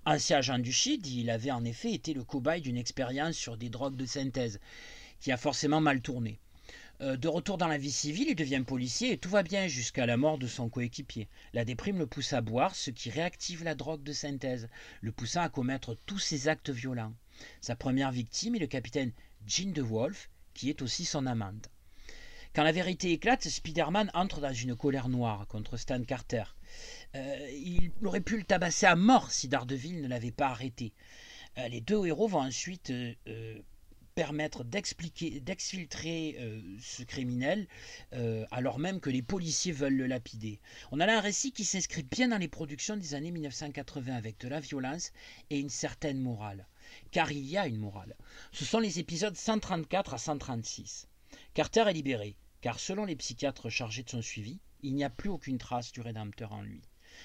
Ancien 0.06 0.38
agent 0.38 0.58
du 0.58 0.72
SHID, 0.72 1.06
il 1.06 1.28
avait 1.28 1.50
en 1.50 1.66
effet 1.66 1.92
été 1.92 2.14
le 2.14 2.24
cobaye 2.24 2.62
d'une 2.62 2.78
expérience 2.78 3.36
sur 3.36 3.58
des 3.58 3.68
drogues 3.68 3.96
de 3.96 4.06
synthèse, 4.06 4.58
qui 5.20 5.32
a 5.32 5.36
forcément 5.36 5.82
mal 5.82 6.00
tourné. 6.00 6.40
Euh, 7.02 7.16
de 7.16 7.26
retour 7.26 7.58
dans 7.58 7.66
la 7.66 7.78
vie 7.78 7.90
civile, 7.90 8.28
il 8.28 8.36
devient 8.36 8.62
policier 8.64 9.12
et 9.12 9.18
tout 9.18 9.28
va 9.28 9.42
bien 9.42 9.66
jusqu'à 9.66 10.06
la 10.06 10.16
mort 10.16 10.38
de 10.38 10.46
son 10.46 10.68
coéquipier. 10.68 11.28
La 11.52 11.64
déprime 11.64 11.98
le 11.98 12.06
pousse 12.06 12.32
à 12.32 12.40
boire, 12.40 12.76
ce 12.76 12.90
qui 12.90 13.10
réactive 13.10 13.64
la 13.64 13.74
drogue 13.74 14.04
de 14.04 14.12
synthèse, 14.12 14.68
le 15.00 15.10
poussant 15.10 15.40
à 15.40 15.48
commettre 15.48 15.96
tous 16.06 16.20
ses 16.20 16.46
actes 16.46 16.70
violents. 16.70 17.12
Sa 17.60 17.74
première 17.74 18.12
victime 18.12 18.54
est 18.54 18.60
le 18.60 18.68
capitaine 18.68 19.10
Jean 19.48 19.72
de 19.72 19.82
Wolf, 19.82 20.30
qui 20.54 20.70
est 20.70 20.80
aussi 20.80 21.04
son 21.04 21.26
amante. 21.26 21.70
Quand 22.54 22.62
la 22.62 22.70
vérité 22.70 23.10
éclate, 23.10 23.48
Spider-Man 23.48 24.10
entre 24.14 24.40
dans 24.40 24.52
une 24.52 24.76
colère 24.76 25.08
noire 25.08 25.48
contre 25.48 25.76
Stan 25.76 26.04
Carter. 26.04 26.44
Euh, 27.16 27.50
il 27.50 27.90
aurait 28.04 28.20
pu 28.20 28.36
le 28.36 28.44
tabasser 28.44 28.86
à 28.86 28.94
mort 28.94 29.32
si 29.32 29.48
Daredevil 29.48 30.02
ne 30.02 30.06
l'avait 30.06 30.30
pas 30.30 30.48
arrêté. 30.48 30.92
Euh, 31.58 31.66
les 31.66 31.80
deux 31.80 32.06
héros 32.06 32.28
vont 32.28 32.42
ensuite 32.42 32.92
permettre 34.14 34.64
d'expliquer, 34.64 35.40
d'exfiltrer 35.40 36.36
euh, 36.38 36.60
ce 36.80 37.02
criminel, 37.02 37.66
euh, 38.12 38.44
alors 38.50 38.78
même 38.78 39.00
que 39.00 39.10
les 39.10 39.22
policiers 39.22 39.72
veulent 39.72 39.96
le 39.96 40.06
lapider. 40.06 40.60
On 40.90 41.00
a 41.00 41.06
là 41.06 41.18
un 41.18 41.20
récit 41.20 41.52
qui 41.52 41.64
s'inscrit 41.64 42.02
bien 42.02 42.28
dans 42.28 42.38
les 42.38 42.48
productions 42.48 42.96
des 42.96 43.14
années 43.14 43.30
1980 43.30 44.14
avec 44.14 44.38
de 44.38 44.48
la 44.48 44.60
violence 44.60 45.12
et 45.50 45.58
une 45.58 45.70
certaine 45.70 46.20
morale. 46.20 46.66
Car 47.10 47.32
il 47.32 47.46
y 47.46 47.56
a 47.56 47.66
une 47.66 47.78
morale. 47.78 48.16
Ce 48.52 48.64
sont 48.64 48.80
les 48.80 48.98
épisodes 48.98 49.36
134 49.36 50.14
à 50.14 50.18
136. 50.18 51.08
Carter 51.54 51.84
est 51.88 51.92
libéré, 51.92 52.36
car 52.60 52.78
selon 52.78 53.04
les 53.04 53.16
psychiatres 53.16 53.70
chargés 53.70 54.02
de 54.02 54.10
son 54.10 54.22
suivi, 54.22 54.58
il 54.82 54.94
n'y 54.94 55.04
a 55.04 55.10
plus 55.10 55.30
aucune 55.30 55.58
trace 55.58 55.92
du 55.92 56.00
Rédempteur 56.00 56.52
en 56.52 56.62
lui. 56.62 56.82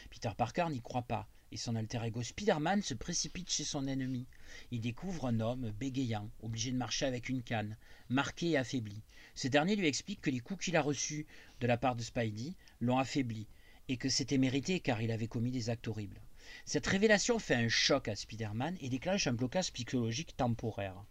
Peter 0.09 0.31
Parker 0.37 0.67
n'y 0.69 0.81
croit 0.81 1.01
pas, 1.01 1.27
et 1.51 1.57
son 1.57 1.75
alter 1.75 2.03
ego 2.03 2.21
Spider-Man 2.21 2.81
se 2.81 2.93
précipite 2.93 3.49
chez 3.49 3.63
son 3.63 3.87
ennemi. 3.87 4.25
Il 4.71 4.81
découvre 4.81 5.27
un 5.27 5.39
homme 5.39 5.71
bégayant, 5.71 6.29
obligé 6.41 6.71
de 6.71 6.77
marcher 6.77 7.05
avec 7.05 7.29
une 7.29 7.43
canne, 7.43 7.77
marqué 8.09 8.51
et 8.51 8.57
affaibli. 8.57 9.01
Ce 9.35 9.47
dernier 9.47 9.75
lui 9.75 9.87
explique 9.87 10.21
que 10.21 10.29
les 10.29 10.39
coups 10.39 10.65
qu'il 10.65 10.75
a 10.75 10.81
reçus 10.81 11.25
de 11.59 11.67
la 11.67 11.77
part 11.77 11.95
de 11.95 12.03
Spidey 12.03 12.55
l'ont 12.81 12.97
affaibli, 12.97 13.47
et 13.87 13.97
que 13.97 14.09
c'était 14.09 14.37
mérité 14.37 14.79
car 14.79 15.01
il 15.01 15.11
avait 15.11 15.27
commis 15.27 15.51
des 15.51 15.69
actes 15.69 15.87
horribles. 15.87 16.21
Cette 16.65 16.87
révélation 16.87 17.39
fait 17.39 17.55
un 17.55 17.69
choc 17.69 18.07
à 18.07 18.15
Spider-Man 18.15 18.77
et 18.81 18.89
déclenche 18.89 19.27
un 19.27 19.33
blocage 19.33 19.71
psychologique 19.73 20.35
temporaire 20.35 21.03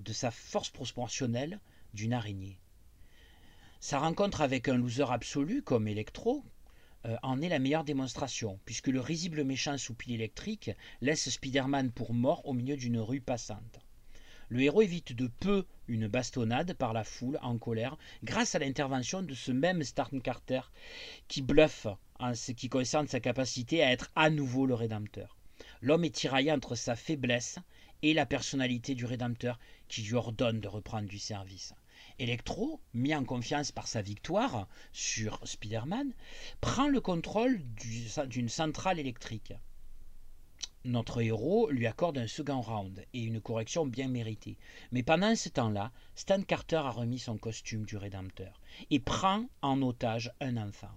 de 0.00 0.12
sa 0.12 0.30
force 0.30 0.70
proportionnelle 0.70 1.60
d'une 1.94 2.12
araignée. 2.12 2.58
Sa 3.80 3.98
rencontre 3.98 4.40
avec 4.40 4.68
un 4.68 4.76
loser 4.76 5.10
absolu 5.10 5.62
comme 5.62 5.88
Electro, 5.88 6.44
en 7.22 7.40
est 7.40 7.48
la 7.48 7.58
meilleure 7.58 7.84
démonstration, 7.84 8.58
puisque 8.64 8.88
le 8.88 9.00
risible 9.00 9.44
méchant 9.44 9.78
sous 9.78 9.94
pile 9.94 10.14
électrique 10.14 10.70
laisse 11.00 11.28
Spider-Man 11.28 11.90
pour 11.92 12.14
mort 12.14 12.46
au 12.46 12.52
milieu 12.52 12.76
d'une 12.76 12.98
rue 12.98 13.20
passante. 13.20 13.80
Le 14.48 14.62
héros 14.62 14.82
évite 14.82 15.12
de 15.12 15.26
peu 15.26 15.66
une 15.88 16.06
bastonnade 16.06 16.74
par 16.74 16.92
la 16.92 17.02
foule 17.02 17.38
en 17.42 17.58
colère 17.58 17.96
grâce 18.22 18.54
à 18.54 18.60
l'intervention 18.60 19.22
de 19.22 19.34
ce 19.34 19.50
même 19.50 19.82
Stark 19.82 20.20
Carter 20.22 20.60
qui 21.26 21.42
bluffe 21.42 21.88
en 22.20 22.34
ce 22.34 22.52
qui 22.52 22.68
concerne 22.68 23.08
sa 23.08 23.20
capacité 23.20 23.82
à 23.82 23.90
être 23.90 24.10
à 24.14 24.30
nouveau 24.30 24.66
le 24.66 24.74
Rédempteur. 24.74 25.36
L'homme 25.80 26.04
est 26.04 26.14
tiraillé 26.14 26.52
entre 26.52 26.76
sa 26.76 26.94
faiblesse 26.94 27.58
et 28.02 28.14
la 28.14 28.26
personnalité 28.26 28.94
du 28.94 29.04
Rédempteur 29.04 29.58
qui 29.88 30.02
lui 30.02 30.14
ordonne 30.14 30.60
de 30.60 30.68
reprendre 30.68 31.08
du 31.08 31.18
service. 31.18 31.74
Electro, 32.18 32.80
mis 32.94 33.14
en 33.14 33.24
confiance 33.24 33.72
par 33.72 33.86
sa 33.86 34.00
victoire 34.00 34.68
sur 34.92 35.38
Spider-Man, 35.44 36.12
prend 36.60 36.88
le 36.88 37.00
contrôle 37.00 37.60
d'une 38.28 38.48
centrale 38.48 38.98
électrique. 38.98 39.52
notre 40.84 41.20
héros 41.20 41.68
lui 41.70 41.86
accorde 41.86 42.16
un 42.16 42.28
second 42.28 42.60
round 42.60 43.04
et 43.12 43.22
une 43.22 43.40
correction 43.40 43.86
bien 43.86 44.08
méritée. 44.08 44.56
Mais 44.92 45.02
pendant 45.02 45.34
ce 45.34 45.48
temps-là, 45.48 45.92
Stan 46.14 46.42
Carter 46.42 46.76
a 46.76 46.90
remis 46.90 47.18
son 47.18 47.36
costume 47.38 47.84
du 47.84 47.96
Rédempteur 47.96 48.60
et 48.90 49.00
prend 49.00 49.44
en 49.62 49.82
otage 49.82 50.32
un 50.40 50.56
enfant 50.56 50.94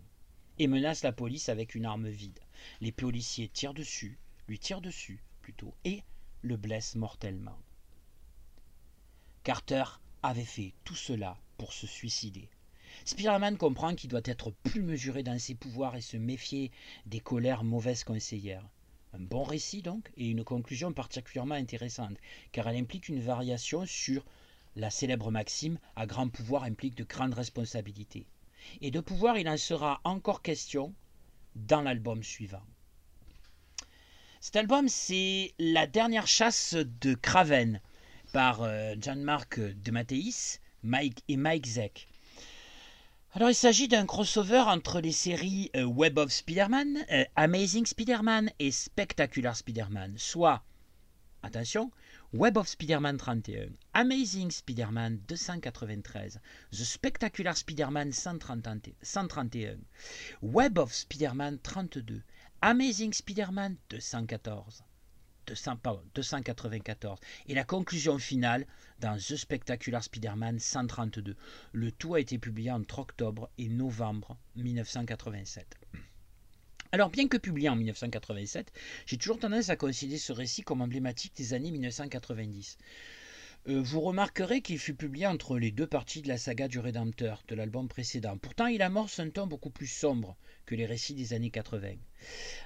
et 0.60 0.68
menace 0.68 1.04
la 1.04 1.12
police 1.14 1.50
avec 1.50 1.74
une 1.74 1.86
arme 1.86 2.10
vide. 2.10 2.40
Les 2.82 2.92
policiers 2.92 3.48
tirent 3.48 3.74
dessus, 3.74 4.20
lui 4.48 4.60
tirent 4.60 4.82
dessus 4.82 5.24
plutôt, 5.42 5.74
et 5.86 6.04
le 6.42 6.58
blessent 6.58 6.96
mortellement. 6.96 7.58
Carter 9.44 9.86
avait 10.24 10.44
fait 10.44 10.74
tout 10.84 10.96
cela 10.96 11.38
pour 11.58 11.74
se 11.74 11.88
suicider. 11.88 12.50
Spider-Man 13.06 13.58
comprend 13.58 13.96
qu'il 13.96 14.10
doit 14.10 14.22
être 14.26 14.52
plus 14.64 14.82
mesuré 14.82 15.24
dans 15.24 15.38
ses 15.40 15.56
pouvoirs 15.56 15.96
et 15.96 16.02
se 16.02 16.18
méfier 16.18 16.72
des 17.06 17.20
colères 17.20 17.64
mauvaises 17.64 18.04
conseillères. 18.04 18.68
Un 19.14 19.20
bon 19.20 19.44
récit 19.44 19.82
donc, 19.82 20.12
et 20.18 20.30
une 20.30 20.44
conclusion 20.44 20.94
particulièrement 20.94 21.56
intéressante, 21.56 22.18
car 22.52 22.68
elle 22.68 22.78
implique 22.78 23.10
une 23.10 23.22
variation 23.22 23.86
sur 23.86 24.26
la 24.76 24.92
célèbre 24.92 25.32
maxime 25.32 25.80
à 25.96 26.06
grand 26.06 26.30
pouvoir 26.30 26.64
implique 26.64 26.96
de 26.96 27.04
grandes 27.04 27.34
responsabilités. 27.34 28.28
Et 28.82 28.92
de 28.92 29.00
pouvoir, 29.00 29.38
il 29.38 29.50
en 29.50 29.58
sera 29.58 30.02
encore 30.04 30.42
question 30.42 30.94
dans 31.56 31.82
l'album 31.82 32.24
suivant. 32.24 32.62
Cet 34.42 34.56
album, 34.56 34.88
c'est 34.88 35.54
la 35.60 35.88
dernière 35.88 36.28
chasse 36.28 36.76
de 36.76 37.14
Craven 37.14 37.82
par 38.32 38.62
euh, 38.62 38.96
Jean-Marc 39.02 39.60
de 39.60 39.92
Matteis 39.92 40.60
Mike 40.84 41.24
et 41.28 41.38
Mike 41.38 41.66
Zeck. 41.66 42.08
Alors, 43.34 43.50
il 43.50 43.56
s'agit 43.56 43.88
d'un 43.88 44.06
crossover 44.06 44.60
entre 44.60 45.02
les 45.02 45.12
séries 45.12 45.70
euh, 45.76 45.84
Web 45.84 46.18
of 46.18 46.32
Spider-Man, 46.32 47.06
euh, 47.12 47.26
Amazing 47.36 47.86
Spider-Man 47.86 48.50
et 48.60 48.72
Spectacular 48.72 49.56
Spider-Man, 49.56 50.16
soit, 50.18 50.64
attention, 51.44 51.92
Web 52.34 52.58
of 52.58 52.68
Spider-Man 52.68 53.18
31, 53.18 53.70
Amazing 53.94 54.52
Spider-Man 54.52 55.20
293, 55.28 56.40
The 56.72 56.76
Spectacular 56.76 57.56
Spider-Man 57.56 58.12
131, 58.14 59.78
Web 60.42 60.78
of 60.80 60.94
Spider-Man 60.94 61.60
32, 61.60 62.24
Amazing 62.62 63.14
Spider-Man 63.14 63.78
214. 63.90 64.84
294 65.54 67.20
et 67.48 67.54
la 67.54 67.64
conclusion 67.64 68.18
finale 68.18 68.66
dans 69.00 69.18
The 69.18 69.36
Spectacular 69.36 70.04
Spider-Man 70.04 70.60
132. 70.60 71.36
Le 71.74 71.92
tout 71.92 72.16
a 72.16 72.20
été 72.20 72.38
publié 72.38 72.72
entre 72.72 73.00
octobre 73.00 73.50
et 73.58 73.70
novembre 73.70 74.38
1987. 74.56 75.78
Alors, 76.92 77.10
bien 77.10 77.28
que 77.28 77.38
publié 77.38 77.70
en 77.70 77.76
1987, 77.76 78.72
j'ai 79.06 79.18
toujours 79.18 79.38
tendance 79.38 79.70
à 79.70 79.76
considérer 79.76 80.18
ce 80.18 80.34
récit 80.34 80.64
comme 80.64 80.82
emblématique 80.82 81.36
des 81.36 81.54
années 81.54 81.70
1990. 81.72 82.78
Euh, 83.68 83.82
vous 83.82 84.02
remarquerez 84.02 84.62
qu'il 84.62 84.80
fut 84.80 84.96
publié 84.96 85.28
entre 85.28 85.60
les 85.60 85.72
deux 85.72 85.86
parties 85.86 86.22
de 86.22 86.28
la 86.28 86.38
saga 86.38 86.68
du 86.68 86.80
Rédempteur 86.80 87.44
de 87.48 87.56
l'album 87.56 87.88
précédent. 87.88 88.38
Pourtant, 88.38 88.68
il 88.68 88.82
amorce 88.82 89.20
un 89.20 89.30
ton 89.30 89.46
beaucoup 89.46 89.70
plus 89.70 89.88
sombre 89.88 90.36
que 90.66 90.76
les 90.76 90.86
récits 90.86 91.14
des 91.14 91.34
années 91.34 91.52
80. 91.52 91.96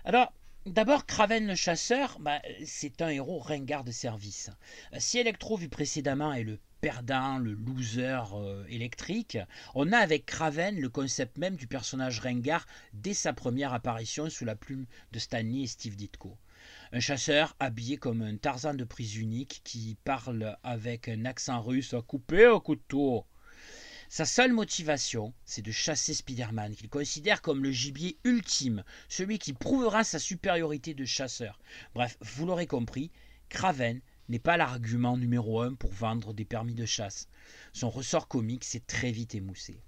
Alors, 0.05 0.31
D'abord, 0.65 1.05
Craven 1.05 1.45
le 1.45 1.55
chasseur, 1.55 2.17
bah, 2.21 2.41
c'est 2.65 3.01
un 3.01 3.09
héros 3.09 3.39
ringard 3.39 3.83
de 3.83 3.91
service. 3.91 4.49
Si 4.97 5.17
Electro, 5.17 5.57
vu 5.57 5.67
précédemment, 5.67 6.31
est 6.31 6.43
le 6.43 6.57
perdant, 6.79 7.37
le 7.37 7.51
loser 7.51 8.23
euh, 8.33 8.63
électrique, 8.69 9.37
on 9.75 9.91
a 9.91 9.97
avec 9.97 10.25
Craven 10.25 10.79
le 10.79 10.87
concept 10.87 11.37
même 11.37 11.57
du 11.57 11.67
personnage 11.67 12.21
ringard 12.21 12.65
dès 12.93 13.13
sa 13.13 13.33
première 13.33 13.73
apparition 13.73 14.29
sous 14.29 14.45
la 14.45 14.55
plume 14.55 14.85
de 15.11 15.19
Stanley 15.19 15.63
et 15.63 15.67
Steve 15.67 15.97
Ditko. 15.97 16.37
Un 16.93 17.01
chasseur 17.01 17.57
habillé 17.59 17.97
comme 17.97 18.21
un 18.21 18.37
Tarzan 18.37 18.73
de 18.73 18.85
prise 18.85 19.17
unique 19.17 19.59
qui 19.65 19.97
parle 20.05 20.57
avec 20.63 21.09
un 21.09 21.25
accent 21.25 21.61
russe 21.61 21.93
à 21.93 22.01
couper 22.01 22.47
au 22.47 22.61
couteau. 22.61 23.25
Sa 24.15 24.25
seule 24.25 24.53
motivation, 24.53 25.33
c'est 25.43 25.63
de 25.63 25.71
chasser 25.71 26.13
Spider-Man, 26.13 26.75
qu'il 26.75 26.87
considère 26.87 27.41
comme 27.41 27.63
le 27.63 27.71
gibier 27.71 28.19
ultime, 28.23 28.83
celui 29.09 29.39
qui 29.39 29.53
prouvera 29.53 30.03
sa 30.03 30.19
supériorité 30.19 30.93
de 30.93 31.03
chasseur. 31.03 31.59
Bref, 31.95 32.15
vous 32.21 32.45
l'aurez 32.45 32.67
compris, 32.67 33.09
Craven 33.49 34.01
n'est 34.29 34.37
pas 34.37 34.55
l'argument 34.55 35.17
numéro 35.17 35.61
un 35.61 35.73
pour 35.73 35.91
vendre 35.91 36.31
des 36.31 36.45
permis 36.45 36.75
de 36.75 36.85
chasse. 36.85 37.27
Son 37.73 37.89
ressort 37.89 38.27
comique 38.27 38.65
s'est 38.65 38.85
très 38.85 39.11
vite 39.11 39.33
émoussé. 39.33 39.81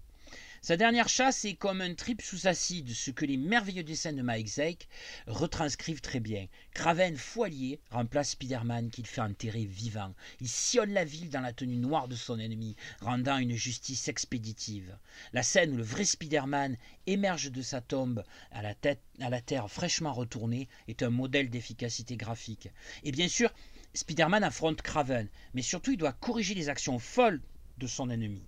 Sa 0.65 0.77
dernière 0.77 1.09
chasse 1.09 1.45
est 1.45 1.53
comme 1.53 1.81
un 1.81 1.93
trip 1.93 2.23
sous 2.23 2.47
acide, 2.47 2.89
ce 2.89 3.11
que 3.11 3.23
les 3.23 3.37
merveilleux 3.37 3.83
dessins 3.83 4.13
de 4.13 4.23
Mike 4.23 4.47
Zeck 4.47 4.87
retranscrivent 5.27 6.01
très 6.01 6.19
bien. 6.19 6.47
Craven 6.73 7.15
Foilier 7.17 7.79
remplace 7.91 8.31
Spider-Man 8.31 8.89
qu'il 8.89 9.05
fait 9.05 9.21
enterrer 9.21 9.65
vivant. 9.65 10.15
Il 10.41 10.47
sillonne 10.47 10.91
la 10.91 11.05
ville 11.05 11.29
dans 11.29 11.41
la 11.41 11.53
tenue 11.53 11.75
noire 11.75 12.07
de 12.07 12.15
son 12.15 12.39
ennemi, 12.39 12.75
rendant 12.99 13.37
une 13.37 13.53
justice 13.53 14.07
expéditive. 14.07 14.97
La 15.33 15.43
scène 15.43 15.71
où 15.71 15.77
le 15.77 15.83
vrai 15.83 16.03
Spider-Man 16.03 16.77
émerge 17.05 17.51
de 17.51 17.61
sa 17.61 17.79
tombe 17.81 18.23
à 18.49 18.63
la, 18.63 18.73
tête, 18.73 19.03
à 19.19 19.29
la 19.29 19.41
terre 19.41 19.69
fraîchement 19.69 20.13
retournée 20.13 20.67
est 20.87 21.03
un 21.03 21.11
modèle 21.11 21.51
d'efficacité 21.51 22.17
graphique. 22.17 22.69
Et 23.03 23.11
bien 23.11 23.27
sûr, 23.27 23.53
Spider-Man 23.93 24.43
affronte 24.43 24.81
Craven, 24.81 25.29
mais 25.53 25.61
surtout 25.61 25.91
il 25.91 25.97
doit 25.97 26.13
corriger 26.13 26.55
les 26.55 26.69
actions 26.69 26.97
folles 26.97 27.43
de 27.77 27.85
son 27.85 28.09
ennemi 28.09 28.41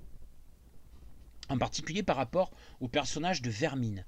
en 1.49 1.57
particulier 1.57 2.03
par 2.03 2.15
rapport 2.15 2.51
au 2.79 2.87
personnage 2.87 3.41
de 3.41 3.49
Vermine, 3.49 4.05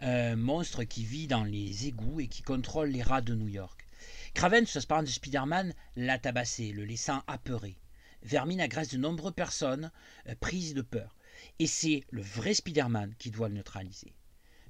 un 0.00 0.36
monstre 0.36 0.84
qui 0.84 1.04
vit 1.04 1.26
dans 1.26 1.44
les 1.44 1.86
égouts 1.86 2.20
et 2.20 2.28
qui 2.28 2.42
contrôle 2.42 2.90
les 2.90 3.02
rats 3.02 3.20
de 3.20 3.34
New 3.34 3.48
York. 3.48 3.86
Craven, 4.34 4.66
sous 4.66 4.86
parent 4.86 5.02
de 5.02 5.08
Spider-Man, 5.08 5.74
l'a 5.96 6.18
tabassé, 6.18 6.72
le 6.72 6.84
laissant 6.84 7.22
apeuré. 7.26 7.78
Vermine 8.22 8.60
agresse 8.60 8.88
de 8.88 8.98
nombreuses 8.98 9.34
personnes 9.34 9.90
euh, 10.28 10.34
prises 10.38 10.74
de 10.74 10.82
peur. 10.82 11.16
Et 11.58 11.66
c'est 11.66 12.04
le 12.10 12.22
vrai 12.22 12.54
Spider-Man 12.54 13.14
qui 13.18 13.30
doit 13.30 13.48
le 13.48 13.54
neutraliser. 13.54 14.14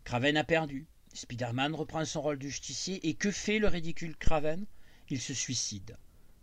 Craven 0.04 0.36
a 0.36 0.44
perdu. 0.44 0.86
Spider-Man 1.14 1.74
reprend 1.74 2.04
son 2.04 2.22
rôle 2.22 2.38
de 2.38 2.48
justicier 2.48 3.08
et 3.08 3.14
que 3.14 3.30
fait 3.30 3.58
le 3.58 3.68
ridicule 3.68 4.16
Craven? 4.16 4.66
Il 5.08 5.20
se 5.20 5.34
suicide. 5.34 5.96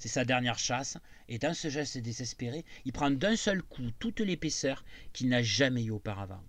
C'est 0.04 0.10
sa 0.10 0.26
dernière 0.26 0.60
chasse, 0.60 0.98
et 1.30 1.40
dans 1.40 1.54
ce 1.54 1.70
geste 1.70 1.98
désespéré, 1.98 2.66
il 2.84 2.92
prend 2.92 3.10
d'un 3.10 3.38
seul 3.38 3.64
coup 3.64 3.90
toute 4.00 4.20
l'épaisseur 4.20 4.84
qu'il 5.14 5.30
n'a 5.30 5.42
jamais 5.42 5.86
eu 5.86 5.92
auparavant. 5.92 6.44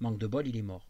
Manque 0.00 0.18
de 0.18 0.26
bol, 0.26 0.46
il 0.46 0.58
est 0.58 0.60
mort. 0.60 0.86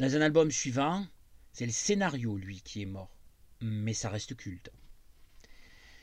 Dans 0.00 0.16
un 0.16 0.22
album 0.22 0.50
suivant, 0.50 1.06
c'est 1.52 1.66
le 1.66 1.70
scénario, 1.70 2.36
lui, 2.36 2.62
qui 2.62 2.82
est 2.82 2.86
mort. 2.86 3.16
Mais 3.60 3.94
ça 3.94 4.10
reste 4.10 4.34
culte. 4.34 4.72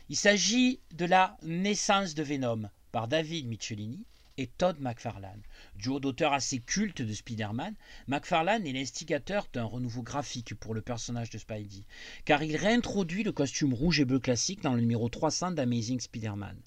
Il 0.07 0.15
s'agit 0.15 0.79
de 0.93 1.03
la 1.03 1.37
naissance 1.43 2.15
de 2.15 2.23
Venom 2.23 2.69
par 2.93 3.09
David 3.09 3.47
Michelini, 3.47 4.05
et 4.37 4.47
Todd 4.47 4.79
McFarlane. 4.79 5.41
Duo 5.75 5.99
d'auteurs 5.99 6.33
assez 6.33 6.59
culte 6.59 7.01
de 7.01 7.13
Spider-Man, 7.13 7.75
McFarlane 8.07 8.65
est 8.65 8.73
l'instigateur 8.73 9.47
d'un 9.53 9.63
renouveau 9.63 10.03
graphique 10.03 10.55
pour 10.55 10.73
le 10.73 10.81
personnage 10.81 11.29
de 11.29 11.37
Spidey, 11.37 11.85
car 12.25 12.43
il 12.43 12.55
réintroduit 12.55 13.23
le 13.23 13.31
costume 13.31 13.73
rouge 13.73 13.99
et 13.99 14.05
bleu 14.05 14.19
classique 14.19 14.61
dans 14.61 14.73
le 14.73 14.81
numéro 14.81 15.09
300 15.09 15.51
d'Amazing 15.51 15.99
Spider-Man. 15.99 16.57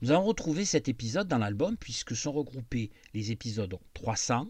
Nous 0.00 0.10
avons 0.10 0.24
retrouvé 0.24 0.64
cet 0.64 0.88
épisode 0.88 1.28
dans 1.28 1.38
l'album 1.38 1.76
puisque 1.76 2.14
sont 2.14 2.32
regroupés 2.32 2.90
les 3.14 3.32
épisodes 3.32 3.76
300, 3.94 4.48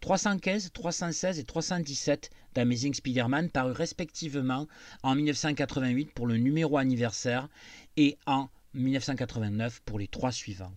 315, 0.00 0.72
316 0.72 1.38
et 1.38 1.44
317 1.44 2.30
d'Amazing 2.54 2.94
Spider-Man 2.94 3.50
parus 3.50 3.76
respectivement 3.76 4.66
en 5.02 5.14
1988 5.14 6.12
pour 6.12 6.26
le 6.26 6.36
numéro 6.36 6.76
anniversaire 6.76 7.48
et 7.96 8.18
en 8.26 8.48
1989 8.74 9.80
pour 9.84 9.98
les 9.98 10.08
trois 10.08 10.32
suivants. 10.32 10.72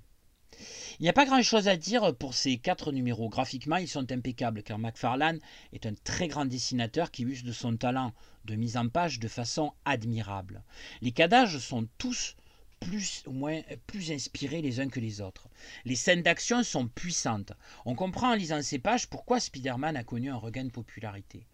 Il 0.99 1.03
n'y 1.03 1.09
a 1.09 1.13
pas 1.13 1.25
grand-chose 1.25 1.67
à 1.67 1.75
dire 1.75 2.15
pour 2.15 2.33
ces 2.33 2.57
quatre 2.57 2.91
numéros. 2.91 3.29
Graphiquement, 3.29 3.77
ils 3.77 3.87
sont 3.87 4.11
impeccables 4.11 4.63
car 4.63 4.79
McFarlane 4.79 5.39
est 5.73 5.85
un 5.85 5.93
très 6.03 6.27
grand 6.27 6.45
dessinateur 6.45 7.11
qui 7.11 7.23
use 7.23 7.43
de 7.43 7.51
son 7.51 7.75
talent 7.75 8.13
de 8.45 8.55
mise 8.55 8.77
en 8.77 8.87
page 8.87 9.19
de 9.19 9.27
façon 9.27 9.73
admirable. 9.83 10.63
Les 11.01 11.11
cadages 11.11 11.59
sont 11.59 11.87
tous 11.97 12.35
plus 12.79 13.23
ou 13.25 13.31
moins 13.31 13.61
plus 13.87 14.11
inspirés 14.11 14.61
les 14.61 14.79
uns 14.79 14.89
que 14.89 14.99
les 14.99 15.21
autres. 15.21 15.49
Les 15.85 15.95
scènes 15.95 16.23
d'action 16.23 16.63
sont 16.63 16.87
puissantes. 16.87 17.53
On 17.85 17.95
comprend 17.95 18.31
en 18.31 18.35
lisant 18.35 18.61
ces 18.61 18.79
pages 18.79 19.07
pourquoi 19.07 19.39
Spider-Man 19.39 19.97
a 19.97 20.03
connu 20.03 20.29
un 20.29 20.37
regain 20.37 20.65
de 20.65 20.71
popularité. 20.71 21.45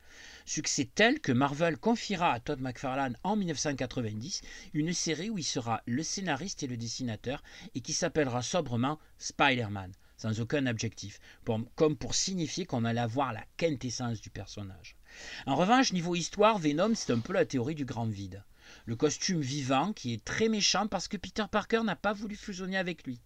Succès 0.46 0.90
tel 0.94 1.20
que 1.20 1.32
Marvel 1.32 1.78
confiera 1.78 2.34
à 2.34 2.40
Todd 2.40 2.60
McFarlane 2.62 3.18
en 3.24 3.36
1990 3.36 4.42
une 4.74 4.94
série 4.94 5.30
où 5.30 5.38
il 5.38 5.44
sera 5.44 5.82
le 5.86 6.04
scénariste 6.04 6.64
et 6.64 6.68
le 6.68 6.78
dessinateur 6.78 7.44
et 7.76 7.82
qui 7.82 7.94
s'appellera 7.94 8.42
sobrement 8.42 9.00
Spider-Man, 9.18 9.94
sans 10.18 10.40
aucun 10.42 10.68
objectif, 10.68 11.20
comme 11.76 11.96
pour 11.96 12.16
signifier 12.16 12.66
qu'on 12.66 12.86
allait 12.86 13.00
avoir 13.00 13.34
la 13.34 13.46
quintessence 13.58 14.22
du 14.22 14.30
personnage. 14.30 14.96
En 15.46 15.56
revanche, 15.56 15.94
niveau 15.94 16.16
histoire, 16.16 16.58
Venom, 16.60 16.94
c'est 16.96 17.14
un 17.14 17.20
peu 17.20 17.34
la 17.34 17.46
théorie 17.46 17.76
du 17.76 17.86
grand 17.86 18.06
vide. 18.06 18.44
Le 18.86 18.96
costume 18.96 19.42
vivant 19.42 19.94
qui 19.94 20.14
est 20.14 20.24
très 20.24 20.50
méchant 20.50 20.88
parce 20.88 21.08
que 21.08 21.18
Peter 21.18 21.46
Parker 21.52 21.82
n'a 21.84 21.96
pas 21.96 22.14
voulu 22.14 22.36
fusionner 22.36 22.78
avec 22.78 23.06
lui. 23.06 23.20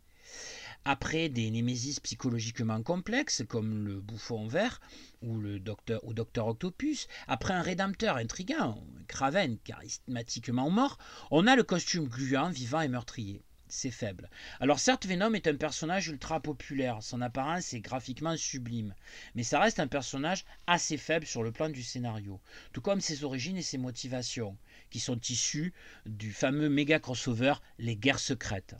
Après 0.88 1.30
des 1.30 1.50
némésis 1.50 2.00
psychologiquement 2.00 2.84
complexes 2.84 3.42
comme 3.50 3.88
le 3.88 4.00
bouffon 4.00 4.48
vert 4.48 4.80
ou 5.24 5.39
le 5.39 5.60
docteur, 5.60 6.04
Octopus, 6.48 7.08
après 7.27 7.56
un 7.56 7.63
rédempteur 7.63 8.18
intrigant, 8.18 8.84
Craven 9.08 9.58
charismatiquement 9.63 10.70
mort, 10.70 11.00
on 11.32 11.48
a 11.48 11.56
le 11.56 11.63
costume 11.63 12.08
gluant, 12.08 12.51
vivant 12.51 12.82
et 12.82 12.88
meurtrier 12.88 13.42
c'est 13.68 13.89
faible. 13.89 14.30
Alors 14.60 14.80
certes, 14.80 15.08
Venom 15.08 15.34
est 15.34 15.48
un 15.48 15.56
personnage 15.56 16.08
ultra 16.08 16.39
populaire, 16.39 17.01
son 17.01 17.20
apparence 17.20 17.74
est 17.74 17.82
graphiquement 17.82 18.38
sublime, 18.38 18.94
mais 19.34 19.42
ça 19.42 19.60
reste 19.60 19.80
un 19.80 19.88
personnage 19.88 20.46
assez 20.68 20.98
faible 20.98 21.25
sur 21.25 21.42
le 21.42 21.51
plan 21.51 21.70
du 21.70 21.82
scénario, 21.82 22.39
tout 22.74 22.82
comme 22.82 23.01
ses 23.01 23.24
origines 23.24 23.58
et 23.58 23.63
ses 23.63 23.80
motivations, 23.80 24.56
qui 24.92 25.00
sont 25.00 25.20
issues 25.20 25.74
du 26.06 26.32
fameux 26.32 26.70
méga 26.70 27.00
crossover 27.00 27.56
Les 27.80 27.98
Guerres 27.98 28.20
secrètes. 28.20 28.75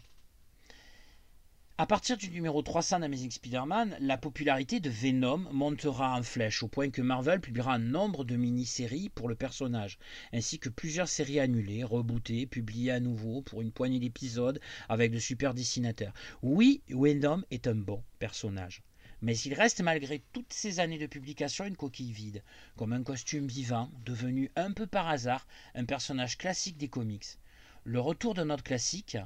À 1.78 1.86
partir 1.86 2.16
du 2.16 2.30
numéro 2.30 2.62
300 2.62 3.02
d'Amazing 3.02 3.32
Spider-Man, 3.32 3.98
la 4.00 4.18
popularité 4.18 4.80
de 4.80 4.90
Venom 4.90 5.40
montera 5.52 6.18
en 6.18 6.24
flèche, 6.24 6.64
au 6.64 6.70
point 6.70 6.90
que 6.90 7.02
Marvel 7.02 7.42
publiera 7.42 7.74
un 7.74 7.80
nombre 7.80 8.24
de 8.24 8.38
mini-séries 8.38 9.10
pour 9.10 9.28
le 9.28 9.36
personnage, 9.36 10.00
ainsi 10.32 10.58
que 10.58 10.70
plusieurs 10.70 11.10
séries 11.10 11.42
annulées, 11.42 11.84
rebootées, 11.84 12.46
publiées 12.46 12.92
à 12.92 13.02
nouveau 13.02 13.42
pour 13.42 13.62
une 13.62 13.74
poignée 13.74 14.00
d'épisodes 14.00 14.62
avec 14.88 15.12
de 15.12 15.20
super 15.20 15.54
dessinateurs. 15.54 16.14
Oui, 16.42 16.82
Venom 16.88 17.44
est 17.52 17.68
un 17.68 17.76
bon 17.76 18.02
personnage. 18.20 18.82
Mais 19.22 19.38
il 19.40 19.54
reste 19.54 19.82
malgré 19.82 20.24
toutes 20.32 20.54
ces 20.54 20.80
années 20.80 20.98
de 20.98 21.08
publication 21.08 21.66
une 21.66 21.76
coquille 21.76 22.14
vide, 22.14 22.42
comme 22.78 22.94
un 22.94 23.04
costume 23.04 23.48
vivant, 23.48 23.92
devenu 24.06 24.50
un 24.56 24.72
peu 24.72 24.88
par 24.88 25.10
hasard 25.10 25.46
un 25.74 25.84
personnage 25.84 26.38
classique 26.38 26.78
des 26.78 26.88
comics. 26.88 27.38
Le 27.84 28.00
retour 28.00 28.34
de 28.34 28.46
notre 28.46 28.64
classique 28.64 29.18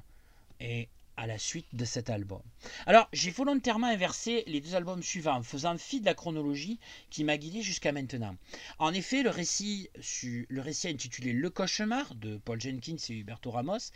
est 0.59 0.89
à 1.19 1.27
la 1.27 1.37
suite 1.37 1.67
de 1.73 1.83
cet 1.83 2.09
album. 2.09 2.41
Alors, 2.85 3.09
j'ai 3.11 3.29
volontairement 3.29 3.87
inversé 3.87 4.43
les 4.47 4.61
deux 4.61 4.73
albums 4.73 5.03
suivants, 5.03 5.43
faisant 5.43 5.77
fi 5.77 5.99
de 5.99 6.05
la 6.05 6.13
chronologie 6.13 6.79
qui 7.09 7.25
m'a 7.25 7.37
guidé 7.37 7.61
jusqu'à 7.61 7.91
maintenant. 7.91 8.37
En 8.79 8.93
effet, 8.93 9.21
le 9.21 9.29
récit, 9.29 9.89
le 10.23 10.61
récit 10.61 10.87
intitulé 10.87 11.33
Le 11.33 11.49
cauchemar 11.49 12.15
de 12.15 12.37
Paul 12.37 12.61
Jenkins 12.61 12.95
et 13.09 13.13
Huberto 13.13 13.51
Ramos 13.51 13.91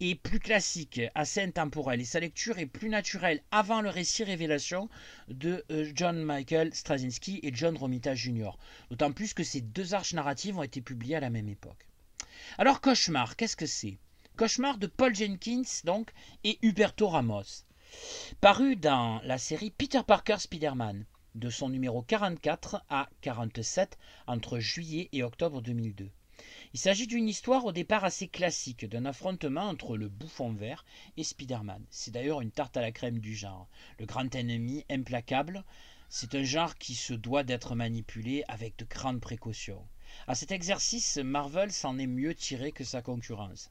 est 0.00 0.16
plus 0.16 0.40
classique, 0.40 1.00
assez 1.14 1.40
intemporel, 1.40 2.00
et 2.00 2.04
sa 2.04 2.18
lecture 2.18 2.58
est 2.58 2.66
plus 2.66 2.88
naturelle 2.88 3.42
avant 3.52 3.80
le 3.80 3.88
récit 3.88 4.24
révélation 4.24 4.88
de 5.28 5.64
euh, 5.70 5.90
John 5.94 6.20
Michael 6.20 6.74
Straczynski 6.74 7.38
et 7.44 7.54
John 7.54 7.76
Romita 7.76 8.16
Jr. 8.16 8.50
D'autant 8.90 9.12
plus 9.12 9.34
que 9.34 9.44
ces 9.44 9.60
deux 9.60 9.94
arches 9.94 10.14
narratives 10.14 10.58
ont 10.58 10.64
été 10.64 10.80
publiées 10.80 11.16
à 11.16 11.20
la 11.20 11.30
même 11.30 11.48
époque. 11.48 11.86
Alors, 12.58 12.80
cauchemar, 12.80 13.36
qu'est-ce 13.36 13.56
que 13.56 13.66
c'est? 13.66 13.98
Cauchemar 14.36 14.76
de 14.76 14.86
Paul 14.86 15.14
Jenkins 15.14 15.62
donc 15.84 16.12
et 16.44 16.58
Huberto 16.60 17.08
Ramos. 17.08 17.64
Paru 18.42 18.76
dans 18.76 19.18
la 19.24 19.38
série 19.38 19.70
Peter 19.70 20.02
Parker 20.06 20.36
Spider-Man 20.38 21.06
de 21.34 21.48
son 21.48 21.70
numéro 21.70 22.02
44 22.02 22.84
à 22.90 23.08
47 23.22 23.96
entre 24.26 24.58
juillet 24.58 25.08
et 25.12 25.22
octobre 25.22 25.62
2002. 25.62 26.10
Il 26.74 26.78
s'agit 26.78 27.06
d'une 27.06 27.30
histoire 27.30 27.64
au 27.64 27.72
départ 27.72 28.04
assez 28.04 28.28
classique, 28.28 28.84
d'un 28.84 29.06
affrontement 29.06 29.70
entre 29.70 29.96
le 29.96 30.10
bouffon 30.10 30.52
vert 30.52 30.84
et 31.16 31.24
Spider-Man. 31.24 31.86
C'est 31.88 32.10
d'ailleurs 32.10 32.42
une 32.42 32.50
tarte 32.50 32.76
à 32.76 32.82
la 32.82 32.92
crème 32.92 33.20
du 33.20 33.34
genre. 33.34 33.70
Le 33.98 34.04
grand 34.04 34.34
ennemi 34.34 34.84
implacable, 34.90 35.64
c'est 36.10 36.34
un 36.34 36.44
genre 36.44 36.76
qui 36.76 36.94
se 36.94 37.14
doit 37.14 37.42
d'être 37.42 37.74
manipulé 37.74 38.44
avec 38.48 38.76
de 38.78 38.84
grandes 38.84 39.22
précautions. 39.22 39.88
À 40.26 40.34
cet 40.34 40.52
exercice, 40.52 41.16
Marvel 41.16 41.72
s'en 41.72 41.96
est 41.96 42.06
mieux 42.06 42.34
tiré 42.34 42.70
que 42.70 42.84
sa 42.84 43.00
concurrence. 43.00 43.70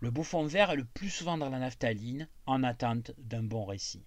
Le 0.00 0.10
bouffon 0.10 0.46
vert 0.46 0.70
est 0.70 0.76
le 0.76 0.84
plus 0.86 1.10
souvent 1.10 1.36
dans 1.36 1.50
la 1.50 1.58
naphtaline, 1.58 2.26
en 2.46 2.62
attente 2.62 3.10
d'un 3.18 3.42
bon 3.42 3.66
récit. 3.66 4.02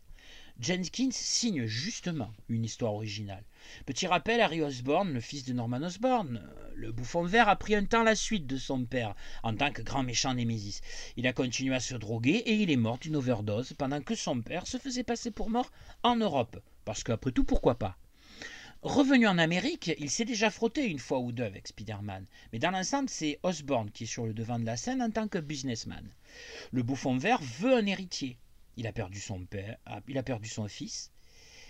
Jenkins 0.60 1.12
signe 1.12 1.66
justement 1.66 2.34
une 2.50 2.66
histoire 2.66 2.94
originale. 2.94 3.44
Petit 3.86 4.08
rappel, 4.08 4.42
Harry 4.42 4.62
Osborn, 4.62 5.14
le 5.14 5.20
fils 5.20 5.44
de 5.46 5.54
Norman 5.54 5.82
Osborn, 5.84 6.42
le 6.76 6.92
bouffon 6.92 7.24
vert 7.24 7.50
a 7.50 7.56
pris 7.56 7.76
un 7.76 7.86
temps 7.86 8.04
la 8.04 8.16
suite 8.16 8.48
de 8.48 8.58
son 8.58 8.86
père 8.86 9.16
en 9.44 9.56
tant 9.56 9.72
que 9.72 9.82
grand 9.82 10.04
méchant 10.04 10.34
Némésis. 10.34 10.82
Il 11.16 11.28
a 11.28 11.34
continué 11.34 11.76
à 11.76 11.80
se 11.80 11.96
droguer 11.96 12.38
et 12.38 12.54
il 12.54 12.72
est 12.72 12.76
mort 12.76 12.98
d'une 12.98 13.16
overdose 13.16 13.74
pendant 13.74 14.02
que 14.02 14.16
son 14.16 14.42
père 14.42 14.68
se 14.68 14.78
faisait 14.78 15.04
passer 15.04 15.32
pour 15.32 15.50
mort 15.50 15.72
en 16.04 16.16
Europe. 16.16 16.60
Parce 16.86 17.04
qu'après 17.04 17.32
tout, 17.32 17.44
pourquoi 17.44 17.78
pas? 17.78 17.98
Revenu 18.84 19.28
en 19.28 19.38
Amérique, 19.38 19.92
il 20.00 20.10
s'est 20.10 20.26
déjà 20.26 20.50
frotté 20.50 20.88
une 20.88 20.98
fois 20.98 21.20
ou 21.20 21.32
deux 21.32 21.44
avec 21.44 21.68
Spider-Man, 21.68 22.26
mais 22.52 22.58
dans 22.58 22.72
l'ensemble, 22.72 23.10
c'est 23.10 23.40
Osborn 23.44 23.92
qui 23.92 24.06
est 24.06 24.08
sur 24.08 24.26
le 24.26 24.34
devant 24.34 24.58
de 24.58 24.66
la 24.66 24.76
scène 24.76 25.04
en 25.04 25.12
tant 25.12 25.28
que 25.28 25.38
businessman. 25.38 26.04
Le 26.72 26.82
bouffon 26.82 27.16
vert 27.16 27.44
veut 27.44 27.76
un 27.76 27.86
héritier. 27.86 28.40
Il 28.78 28.88
a 28.88 28.92
perdu 28.92 29.20
son 29.20 29.46
père, 29.46 29.78
ah, 29.86 30.02
il 30.08 30.18
a 30.18 30.24
perdu 30.24 30.50
son 30.50 30.68
fils, 30.68 31.12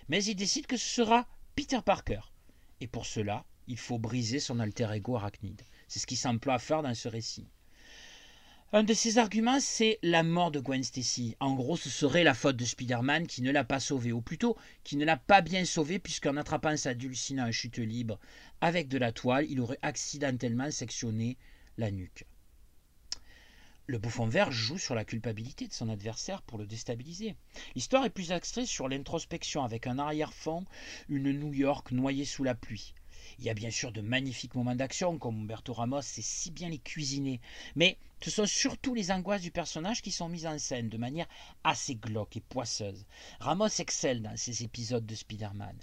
mais 0.08 0.24
il 0.24 0.36
décide 0.36 0.67
que 0.67 0.78
ce 0.78 0.88
sera 0.88 1.28
Peter 1.54 1.80
Parker. 1.84 2.21
Et 2.80 2.88
pour 2.88 3.06
cela, 3.06 3.43
il 3.67 3.78
faut 3.78 4.00
briser 4.00 4.39
son 4.39 4.60
alter 4.60 4.88
ego 4.93 5.17
arachnide. 5.17 5.63
C'est 5.89 6.00
ce 6.00 6.08
qu'il 6.08 6.17
s'emploie 6.17 6.54
à 6.54 6.60
faire 6.60 6.82
dans 6.82 6.95
ce 6.95 7.10
récit. 7.10 7.50
Un 8.74 8.84
de 8.84 8.94
ses 8.94 9.18
arguments, 9.18 9.60
c'est 9.60 10.00
la 10.02 10.24
mort 10.24 10.50
de 10.50 10.62
Gwen 10.62 10.82
Stacy. 10.82 11.36
En 11.42 11.56
gros, 11.56 11.76
ce 11.76 11.90
serait 11.90 12.24
la 12.24 12.34
faute 12.34 12.56
de 12.56 12.64
Spider-Man 12.64 13.28
qui 13.28 13.42
ne 13.42 13.52
l'a 13.52 13.66
pas 13.66 13.82
sauvée, 13.82 14.14
ou 14.14 14.22
plutôt 14.22 14.56
qui 14.86 14.96
ne 14.96 15.04
l'a 15.04 15.18
pas 15.18 15.42
bien 15.42 15.66
sauvée, 15.66 16.00
puisqu'en 16.00 16.38
attrapant 16.38 16.78
sa 16.78 16.94
dulcinea 16.94 17.46
en 17.46 17.52
chute 17.52 17.80
libre 17.80 18.18
avec 18.62 18.88
de 18.88 18.98
la 18.98 19.12
toile, 19.12 19.46
il 19.50 19.60
aurait 19.60 19.78
accidentellement 19.82 20.72
sectionné 20.72 21.38
la 21.78 21.92
nuque. 21.92 22.26
Le 23.88 23.98
bouffon 23.98 24.28
vert 24.28 24.54
joue 24.54 24.78
sur 24.78 24.96
la 24.96 25.04
culpabilité 25.04 25.68
de 25.68 25.74
son 25.74 25.90
adversaire 25.90 26.42
pour 26.42 26.58
le 26.58 26.66
déstabiliser. 26.66 27.36
L'histoire 27.76 28.06
est 28.06 28.10
plus 28.10 28.32
axée 28.32 28.66
sur 28.66 28.88
l'introspection, 28.88 29.66
avec 29.66 29.86
un 29.86 30.00
arrière-fond, 30.00 30.64
une 31.10 31.34
New 31.34 31.54
York 31.54 31.92
noyée 31.92 32.24
sous 32.24 32.46
la 32.46 32.56
pluie. 32.56 32.94
Il 33.40 33.46
y 33.46 33.50
a 33.50 33.54
bien 33.54 33.72
sûr 33.72 33.92
de 33.92 34.02
magnifiques 34.02 34.56
moments 34.56 34.76
d'action, 34.76 35.18
comme 35.18 35.42
Humberto 35.42 35.74
Ramos 35.74 36.02
sait 36.02 36.22
si 36.22 36.52
bien 36.52 36.70
les 36.70 36.80
cuisiner, 36.80 37.40
mais 37.76 37.98
ce 38.22 38.30
sont 38.30 38.46
surtout 38.46 38.94
les 38.94 39.12
angoisses 39.12 39.42
du 39.42 39.52
personnage 39.52 40.02
qui 40.02 40.12
sont 40.12 40.30
mises 40.30 40.46
en 40.46 40.60
scène 40.60 40.90
de 40.90 40.98
manière 40.98 41.28
assez 41.64 41.96
glauque 41.96 42.38
et 42.38 42.42
poisseuse. 42.42 43.06
Ramos 43.40 43.68
excelle 43.80 44.22
dans 44.22 44.38
ces 44.38 44.64
épisodes 44.64 45.06
de 45.06 45.16
Spider-Man. 45.16 45.76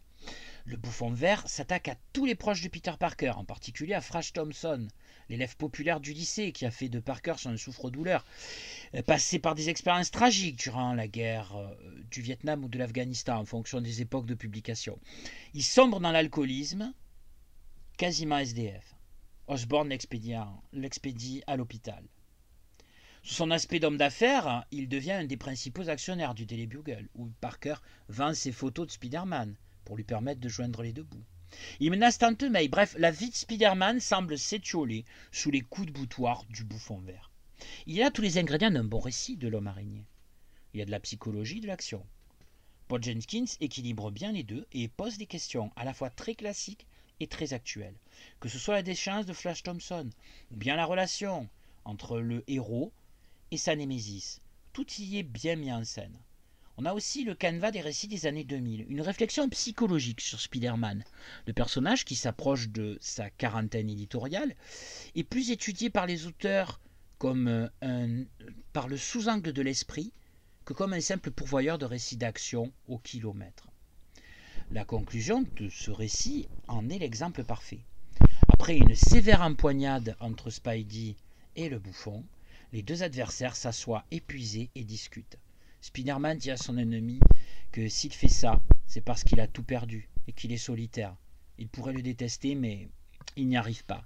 Le 0.65 0.77
bouffon 0.77 1.11
vert 1.11 1.49
s'attaque 1.49 1.89
à 1.89 1.97
tous 2.13 2.27
les 2.27 2.35
proches 2.35 2.61
de 2.61 2.69
Peter 2.69 2.93
Parker, 2.99 3.31
en 3.37 3.45
particulier 3.45 3.95
à 3.95 4.01
Flash 4.01 4.35
Thompson, 4.35 4.87
l'élève 5.29 5.57
populaire 5.57 5.99
du 5.99 6.13
lycée 6.13 6.53
qui 6.53 6.67
a 6.67 6.71
fait 6.71 6.89
de 6.89 7.01
Parker 7.01 7.35
son 7.39 7.57
souffre-douleur, 7.57 8.25
euh, 8.95 9.03
passé 9.03 9.39
par 9.39 9.55
des 9.55 9.71
expériences 9.71 10.11
tragiques 10.11 10.59
durant 10.59 10.95
la 10.95 11.09
guerre 11.09 11.57
euh, 11.57 11.75
du 12.11 12.21
Vietnam 12.21 12.65
ou 12.65 12.69
de 12.69 12.79
l'Afghanistan, 12.79 13.39
en 13.39 13.45
fonction 13.45 13.81
des 13.81 14.03
époques 14.03 14.27
de 14.27 14.35
publication. 14.35 14.99
Il 15.55 15.63
sombre 15.63 16.01
dans 16.01 16.13
l'alcoolisme, 16.13 16.93
quasiment 17.99 18.39
SDF. 18.39 18.95
Osborne 19.49 19.89
l'expédie 19.89 21.43
à 21.47 21.57
l'hôpital. 21.57 22.05
Sous 23.25 23.35
son 23.35 23.51
aspect 23.51 23.81
d'homme 23.81 23.97
d'affaires, 23.97 24.65
il 24.71 24.89
devient 24.89 25.13
un 25.13 25.25
des 25.25 25.37
principaux 25.37 25.89
actionnaires 25.89 26.35
du 26.35 26.47
Daily 26.47 26.69
Bugle, 26.69 27.09
où 27.17 27.29
Parker 27.41 27.75
vend 28.09 28.35
ses 28.35 28.53
photos 28.53 28.87
de 28.87 28.93
Spider-Man 28.93 29.57
pour 29.85 29.97
lui 29.97 30.05
permettre 30.05 30.41
de 30.41 30.49
joindre 30.49 30.85
les 30.85 30.93
deux 30.93 31.03
bouts. 31.03 31.25
Il 31.81 31.91
menace 31.91 32.19
Tante 32.19 32.45
May. 32.45 32.69
Bref, 32.69 32.95
la 32.99 33.11
vie 33.11 33.31
de 33.31 33.35
Spider-Man 33.35 33.99
semble 33.99 34.39
s'étioler 34.39 35.05
sous 35.33 35.51
les 35.51 35.63
coups 35.63 35.89
de 35.89 35.93
boutoir 35.93 36.45
du 36.51 36.63
bouffon 36.63 36.99
vert. 36.99 37.33
Il 37.87 37.97
y 37.97 38.05
a 38.05 38.13
tous 38.13 38.23
les 38.23 38.39
ingrédients 38.39 38.71
d'un 38.71 38.85
bon 38.85 39.01
récit 39.01 39.37
de 39.37 39.49
l'homme 39.49 39.67
araignée. 39.67 40.07
Il 40.73 40.79
y 40.79 40.83
a 40.83 40.87
de 40.87 40.93
la 40.93 41.01
psychologie, 41.01 41.61
de 41.61 41.67
l'action. 41.67 42.07
Paul 42.87 43.03
Jenkins 43.03 43.57
équilibre 43.61 44.13
bien 44.13 44.31
les 44.31 44.45
deux 44.45 44.69
et 44.73 44.87
pose 44.87 45.19
des 45.19 45.27
questions 45.27 45.73
à 45.75 45.85
la 45.85 45.93
fois 45.93 46.11
très 46.11 46.37
classiques 46.37 46.87
très 47.27 47.53
actuel. 47.53 47.95
Que 48.41 48.49
ce 48.49 48.59
soit 48.59 48.75
la 48.75 48.83
déchéance 48.83 49.27
de 49.27 49.33
Flash 49.33 49.63
Thompson, 49.63 50.09
ou 50.53 50.57
bien 50.57 50.77
la 50.77 50.85
relation 50.85 51.49
entre 51.85 52.21
le 52.21 52.45
héros 52.47 52.93
et 53.51 53.57
sa 53.57 53.75
némésis, 53.75 54.41
tout 54.73 54.87
y 54.99 55.19
est 55.19 55.23
bien 55.23 55.57
mis 55.57 55.73
en 55.73 55.85
scène. 55.85 56.19
On 56.81 56.85
a 56.85 56.95
aussi 56.95 57.25
le 57.25 57.35
canevas 57.35 57.73
des 57.73 57.81
récits 57.81 58.07
des 58.07 58.27
années 58.27 58.45
2000, 58.45 58.87
une 58.89 59.01
réflexion 59.01 59.49
psychologique 59.49 60.21
sur 60.21 60.41
Spider-Man. 60.41 61.03
Le 61.47 61.53
personnage, 61.53 62.05
qui 62.05 62.15
s'approche 62.15 62.69
de 62.69 62.97
sa 63.01 63.31
quarantaine 63.31 63.91
éditoriale, 63.91 64.55
est 65.17 65.25
plus 65.25 65.51
étudié 65.51 65.91
par 65.91 66.07
les 66.07 66.27
auteurs 66.27 66.81
comme 67.19 67.49
euh, 67.49 67.69
un, 67.83 68.25
par 68.73 68.87
le 68.87 68.97
sous-angle 68.97 69.53
de 69.53 69.63
l'esprit 69.63 70.13
que 70.65 70.73
comme 70.73 70.93
un 70.93 71.01
simple 71.01 71.33
pourvoyeur 71.33 71.79
de 71.79 71.85
récits 71.85 72.17
d'action 72.17 72.73
au 72.87 72.99
kilomètre. 72.99 73.68
La 74.71 74.85
conclusion 74.85 75.47
de 75.57 75.71
ce 75.71 75.91
récit 75.91 76.47
en 76.67 76.91
est 76.91 76.99
l'exemple 76.99 77.43
parfait. 77.43 77.81
Après 78.49 78.77
une 78.77 78.95
sévère 78.95 79.41
empoignade 79.41 80.15
entre 80.21 80.51
Spidey 80.51 81.17
et 81.57 81.71
le 81.71 81.79
bouffon, 81.79 82.23
les 82.75 82.83
deux 82.83 83.03
adversaires 83.03 83.57
s'assoient 83.57 84.05
épuisés 84.11 84.69
et 84.75 84.85
discutent. 84.85 85.39
Spider-Man 85.81 86.37
dit 86.37 86.51
à 86.51 86.59
son 86.59 86.77
ennemi 86.77 87.19
que 87.73 87.89
s'il 87.89 88.13
fait 88.13 88.29
ça, 88.29 88.61
c'est 88.87 89.01
parce 89.01 89.25
qu'il 89.25 89.41
a 89.41 89.47
tout 89.47 89.63
perdu 89.63 90.11
et 90.27 90.33
qu'il 90.33 90.53
est 90.53 90.59
solitaire. 90.59 91.17
Il 91.57 91.69
pourrait 91.69 91.95
le 91.95 92.03
détester, 92.03 92.55
mais 92.55 92.91
il 93.37 93.49
n'y 93.49 93.57
arrive 93.57 93.87
pas. 93.87 94.05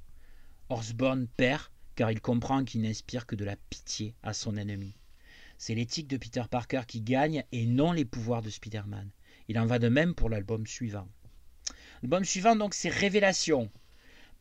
Osborn 0.68 1.26
perd 1.36 1.70
car 1.96 2.12
il 2.12 2.20
comprend 2.20 2.64
qu'il 2.64 2.82
n'inspire 2.82 3.26
que 3.26 3.34
de 3.34 3.44
la 3.44 3.56
pitié 3.56 4.14
à 4.22 4.32
son 4.32 4.56
ennemi. 4.56 4.94
C'est 5.58 5.74
l'éthique 5.74 6.06
de 6.06 6.18
Peter 6.18 6.44
Parker 6.48 6.82
qui 6.86 7.00
gagne 7.00 7.42
et 7.50 7.66
non 7.66 7.90
les 7.90 8.04
pouvoirs 8.04 8.42
de 8.42 8.50
Spider-Man. 8.50 9.10
Il 9.48 9.58
en 9.58 9.66
va 9.66 9.78
de 9.78 9.88
même 9.88 10.14
pour 10.14 10.28
l'album 10.28 10.66
suivant. 10.66 11.08
L'album 12.02 12.24
suivant, 12.24 12.56
donc, 12.56 12.74
c'est 12.74 12.88
Révélation 12.88 13.70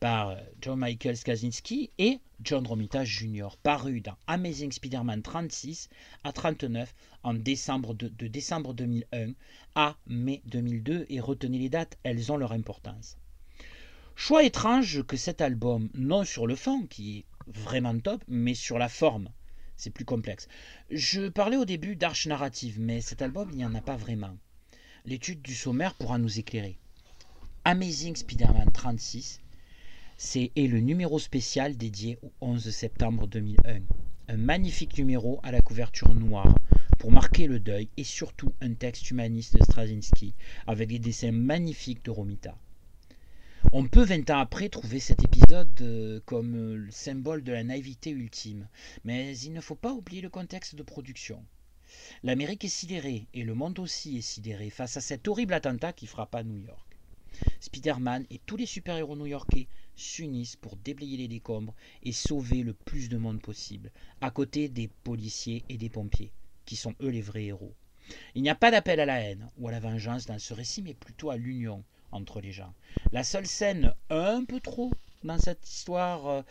par 0.00 0.36
John 0.60 0.80
Michael 0.80 1.16
Skaczynski 1.16 1.92
et 1.98 2.18
John 2.42 2.66
Romita 2.66 3.04
Jr., 3.04 3.50
paru 3.62 4.00
dans 4.00 4.16
Amazing 4.26 4.72
Spider-Man 4.72 5.22
36 5.22 5.88
à 6.24 6.32
39 6.32 6.92
en 7.22 7.34
décembre 7.34 7.94
de, 7.94 8.08
de, 8.08 8.26
décembre 8.26 8.74
2001 8.74 9.34
à 9.76 9.96
mai 10.08 10.42
2002. 10.46 11.06
Et 11.08 11.20
retenez 11.20 11.58
les 11.58 11.68
dates, 11.68 11.98
elles 12.02 12.32
ont 12.32 12.36
leur 12.36 12.50
importance. 12.50 13.16
Choix 14.16 14.42
étrange 14.42 15.04
que 15.04 15.16
cet 15.16 15.40
album, 15.40 15.88
non 15.94 16.24
sur 16.24 16.48
le 16.48 16.56
fond, 16.56 16.86
qui 16.86 17.18
est 17.18 17.24
vraiment 17.46 17.96
top, 17.98 18.24
mais 18.26 18.54
sur 18.54 18.78
la 18.78 18.88
forme. 18.88 19.30
C'est 19.76 19.90
plus 19.90 20.04
complexe. 20.04 20.48
Je 20.90 21.28
parlais 21.28 21.56
au 21.56 21.64
début 21.64 21.94
d'arche 21.94 22.26
narrative, 22.26 22.80
mais 22.80 23.00
cet 23.00 23.22
album, 23.22 23.50
il 23.52 23.58
n'y 23.58 23.64
en 23.64 23.74
a 23.76 23.80
pas 23.80 23.96
vraiment. 23.96 24.36
L'étude 25.04 25.42
du 25.42 25.56
sommaire 25.56 25.94
pourra 25.94 26.16
nous 26.16 26.38
éclairer. 26.38 26.78
Amazing 27.64 28.14
Spider-Man 28.14 28.70
36, 28.72 29.40
c'est 30.16 30.52
le 30.56 30.78
numéro 30.78 31.18
spécial 31.18 31.76
dédié 31.76 32.20
au 32.22 32.30
11 32.40 32.70
septembre 32.70 33.26
2001. 33.26 33.80
Un 34.28 34.36
magnifique 34.36 34.96
numéro 34.96 35.40
à 35.42 35.50
la 35.50 35.60
couverture 35.60 36.14
noire 36.14 36.56
pour 37.00 37.10
marquer 37.10 37.48
le 37.48 37.58
deuil 37.58 37.88
et 37.96 38.04
surtout 38.04 38.52
un 38.60 38.74
texte 38.74 39.10
humaniste 39.10 39.58
de 39.58 39.64
Straczynski 39.64 40.34
avec 40.68 40.88
des 40.88 41.00
dessins 41.00 41.32
magnifiques 41.32 42.04
de 42.04 42.12
Romita. 42.12 42.56
On 43.72 43.88
peut 43.88 44.04
20 44.04 44.30
ans 44.30 44.38
après 44.38 44.68
trouver 44.68 45.00
cet 45.00 45.24
épisode 45.24 45.80
euh, 45.80 46.20
comme 46.26 46.76
le 46.76 46.90
symbole 46.92 47.42
de 47.42 47.50
la 47.50 47.64
naïveté 47.64 48.10
ultime, 48.10 48.68
mais 49.02 49.36
il 49.38 49.52
ne 49.52 49.60
faut 49.60 49.74
pas 49.74 49.92
oublier 49.92 50.20
le 50.22 50.30
contexte 50.30 50.76
de 50.76 50.84
production. 50.84 51.44
L'Amérique 52.22 52.64
est 52.64 52.68
sidérée, 52.68 53.26
et 53.34 53.42
le 53.42 53.54
monde 53.54 53.78
aussi 53.78 54.18
est 54.18 54.22
sidéré, 54.22 54.70
face 54.70 54.96
à 54.96 55.00
cet 55.00 55.28
horrible 55.28 55.54
attentat 55.54 55.92
qui 55.92 56.06
frappa 56.06 56.42
New 56.42 56.58
York. 56.58 56.98
Spider-Man 57.60 58.26
et 58.30 58.40
tous 58.46 58.56
les 58.56 58.66
super-héros 58.66 59.16
new-yorkais 59.16 59.66
s'unissent 59.96 60.56
pour 60.56 60.76
déblayer 60.76 61.16
les 61.16 61.28
décombres 61.28 61.74
et 62.02 62.12
sauver 62.12 62.62
le 62.62 62.72
plus 62.72 63.08
de 63.08 63.18
monde 63.18 63.40
possible, 63.40 63.90
à 64.20 64.30
côté 64.30 64.68
des 64.68 64.88
policiers 64.88 65.64
et 65.68 65.76
des 65.76 65.88
pompiers, 65.88 66.32
qui 66.64 66.76
sont 66.76 66.94
eux 67.00 67.08
les 67.08 67.22
vrais 67.22 67.44
héros. 67.44 67.74
Il 68.34 68.42
n'y 68.42 68.50
a 68.50 68.54
pas 68.54 68.70
d'appel 68.70 69.00
à 69.00 69.06
la 69.06 69.20
haine 69.20 69.48
ou 69.58 69.68
à 69.68 69.72
la 69.72 69.80
vengeance 69.80 70.26
dans 70.26 70.38
ce 70.38 70.54
récit, 70.54 70.82
mais 70.82 70.94
plutôt 70.94 71.30
à 71.30 71.36
l'union 71.36 71.84
entre 72.10 72.40
les 72.40 72.52
gens. 72.52 72.74
La 73.12 73.24
seule 73.24 73.46
scène 73.46 73.94
un 74.10 74.44
peu 74.44 74.60
trop 74.60 74.90
dans 75.24 75.38
cette 75.38 75.68
histoire, 75.68 76.26
euh, 76.26 76.42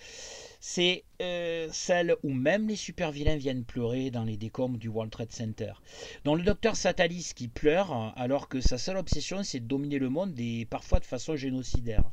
c'est 0.64 1.06
euh, 1.24 1.68
celle 1.74 2.16
où 2.22 2.30
même 2.30 2.68
les 2.68 2.76
super 2.76 3.12
vilains 3.12 3.36
viennent 3.36 3.66
pleurer 3.66 4.12
dans 4.12 4.24
les 4.24 4.38
décombres 4.38 4.78
du 4.78 4.90
World 4.90 5.12
Trade 5.12 5.32
Center. 5.32 5.74
Dont 6.24 6.36
le 6.36 6.44
docteur 6.44 6.76
Satalis 6.76 7.32
qui 7.36 7.48
pleure 7.48 8.14
alors 8.16 8.48
que 8.48 8.62
sa 8.62 8.78
seule 8.78 8.98
obsession 8.98 9.42
c'est 9.42 9.60
de 9.60 9.66
dominer 9.66 9.98
le 9.98 10.10
monde 10.10 10.40
et 10.40 10.68
parfois 10.68 11.00
de 11.00 11.06
façon 11.06 11.36
génocidaire. 11.36 12.12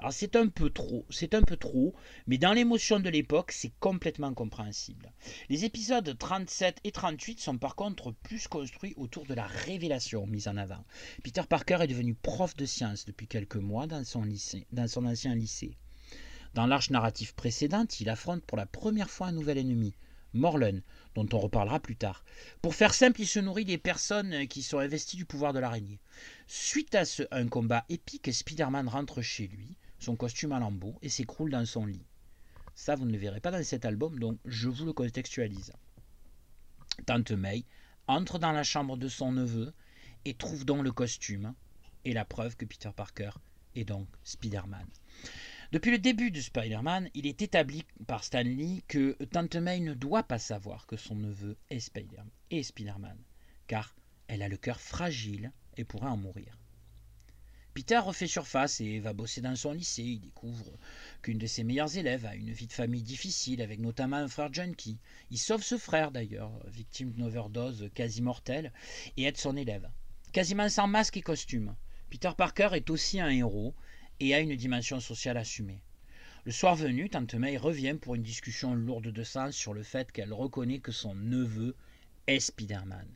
Alors 0.00 0.12
c'est 0.12 0.34
un 0.34 0.48
peu 0.48 0.70
trop, 0.70 1.06
c'est 1.08 1.34
un 1.34 1.42
peu 1.42 1.56
trop, 1.56 1.94
mais 2.26 2.36
dans 2.36 2.52
l'émotion 2.52 2.98
de 2.98 3.08
l'époque 3.08 3.52
c'est 3.52 3.72
complètement 3.78 4.34
compréhensible. 4.34 5.12
Les 5.48 5.64
épisodes 5.64 6.18
37 6.18 6.80
et 6.82 6.90
38 6.90 7.38
sont 7.38 7.58
par 7.58 7.76
contre 7.76 8.10
plus 8.10 8.48
construits 8.48 8.94
autour 8.96 9.24
de 9.24 9.34
la 9.34 9.46
révélation 9.46 10.26
mise 10.26 10.48
en 10.48 10.56
avant. 10.56 10.84
Peter 11.22 11.42
Parker 11.48 11.78
est 11.82 11.86
devenu 11.86 12.14
prof 12.14 12.56
de 12.56 12.66
sciences 12.66 13.04
depuis 13.04 13.28
quelques 13.28 13.54
mois 13.54 13.86
dans 13.86 14.02
son, 14.02 14.24
lycée, 14.24 14.66
dans 14.72 14.88
son 14.88 15.06
ancien 15.06 15.36
lycée. 15.36 15.76
Dans 16.54 16.66
l'arche 16.66 16.90
narrative 16.90 17.34
précédente, 17.34 18.00
il 18.00 18.08
affronte 18.08 18.44
pour 18.44 18.56
la 18.56 18.66
première 18.66 19.10
fois 19.10 19.26
un 19.26 19.32
nouvel 19.32 19.58
ennemi, 19.58 19.92
Morlun, 20.34 20.82
dont 21.16 21.26
on 21.32 21.38
reparlera 21.38 21.80
plus 21.80 21.96
tard. 21.96 22.24
Pour 22.62 22.76
faire 22.76 22.94
simple, 22.94 23.20
il 23.20 23.26
se 23.26 23.40
nourrit 23.40 23.64
des 23.64 23.76
personnes 23.76 24.46
qui 24.46 24.62
sont 24.62 24.78
investies 24.78 25.16
du 25.16 25.24
pouvoir 25.24 25.52
de 25.52 25.58
l'araignée. 25.58 25.98
Suite 26.46 26.94
à 26.94 27.04
ce, 27.04 27.24
un 27.32 27.48
combat 27.48 27.84
épique, 27.88 28.32
Spider-Man 28.32 28.88
rentre 28.88 29.20
chez 29.20 29.48
lui, 29.48 29.76
son 29.98 30.14
costume 30.14 30.52
à 30.52 30.60
lambeaux, 30.60 30.96
et 31.02 31.08
s'écroule 31.08 31.50
dans 31.50 31.66
son 31.66 31.86
lit. 31.86 32.06
Ça, 32.76 32.94
vous 32.94 33.04
ne 33.04 33.12
le 33.12 33.18
verrez 33.18 33.40
pas 33.40 33.50
dans 33.50 33.64
cet 33.64 33.84
album, 33.84 34.20
donc 34.20 34.38
je 34.44 34.68
vous 34.68 34.84
le 34.84 34.92
contextualise. 34.92 35.72
Tante 37.06 37.32
May 37.32 37.64
entre 38.06 38.38
dans 38.38 38.52
la 38.52 38.62
chambre 38.62 38.96
de 38.96 39.08
son 39.08 39.32
neveu 39.32 39.72
et 40.24 40.34
trouve 40.34 40.64
donc 40.64 40.84
le 40.84 40.92
costume 40.92 41.54
et 42.04 42.12
la 42.12 42.24
preuve 42.24 42.56
que 42.56 42.64
Peter 42.64 42.90
Parker 42.94 43.30
est 43.74 43.84
donc 43.84 44.06
Spider-Man. 44.22 44.86
Depuis 45.72 45.90
le 45.90 45.98
début 45.98 46.30
de 46.30 46.40
Spider-Man, 46.40 47.10
il 47.14 47.26
est 47.26 47.42
établi 47.42 47.84
par 48.06 48.22
Stan 48.22 48.42
Lee 48.42 48.84
que 48.86 49.12
Tante 49.24 49.56
May 49.56 49.80
ne 49.80 49.94
doit 49.94 50.22
pas 50.22 50.38
savoir 50.38 50.86
que 50.86 50.96
son 50.96 51.14
neveu 51.14 51.56
est 51.70 51.80
Spider-Man, 51.80 53.18
car 53.66 53.94
elle 54.28 54.42
a 54.42 54.48
le 54.48 54.56
cœur 54.56 54.80
fragile 54.80 55.52
et 55.76 55.84
pourrait 55.84 56.08
en 56.08 56.16
mourir. 56.16 56.58
Peter 57.72 57.98
refait 57.98 58.28
surface 58.28 58.80
et 58.80 59.00
va 59.00 59.12
bosser 59.12 59.40
dans 59.40 59.56
son 59.56 59.72
lycée. 59.72 60.04
Il 60.04 60.20
découvre 60.20 60.78
qu'une 61.22 61.38
de 61.38 61.46
ses 61.46 61.64
meilleures 61.64 61.96
élèves 61.96 62.24
a 62.24 62.36
une 62.36 62.52
vie 62.52 62.68
de 62.68 62.72
famille 62.72 63.02
difficile, 63.02 63.60
avec 63.60 63.80
notamment 63.80 64.16
un 64.16 64.28
frère 64.28 64.52
junkie. 64.52 65.00
Il 65.32 65.38
sauve 65.38 65.64
ce 65.64 65.76
frère 65.76 66.12
d'ailleurs, 66.12 66.52
victime 66.68 67.10
d'une 67.10 67.24
overdose 67.24 67.90
quasi 67.92 68.22
mortelle, 68.22 68.72
et 69.16 69.24
aide 69.24 69.38
son 69.38 69.56
élève. 69.56 69.90
Quasiment 70.32 70.68
sans 70.68 70.86
masque 70.86 71.16
et 71.16 71.22
costume. 71.22 71.74
Peter 72.10 72.30
Parker 72.36 72.68
est 72.74 72.90
aussi 72.90 73.18
un 73.18 73.30
héros, 73.30 73.74
et 74.24 74.34
a 74.34 74.40
une 74.40 74.56
dimension 74.56 75.00
sociale 75.00 75.36
assumée. 75.36 75.82
Le 76.46 76.52
soir 76.52 76.76
venu, 76.76 77.10
Tante 77.10 77.34
May 77.34 77.58
revient 77.58 77.96
pour 78.00 78.14
une 78.14 78.22
discussion 78.22 78.74
lourde 78.74 79.08
de 79.08 79.22
sens 79.22 79.54
sur 79.54 79.74
le 79.74 79.82
fait 79.82 80.10
qu'elle 80.10 80.32
reconnaît 80.32 80.78
que 80.78 80.92
son 80.92 81.14
neveu 81.14 81.76
est 82.26 82.40
Spider-Man, 82.40 83.06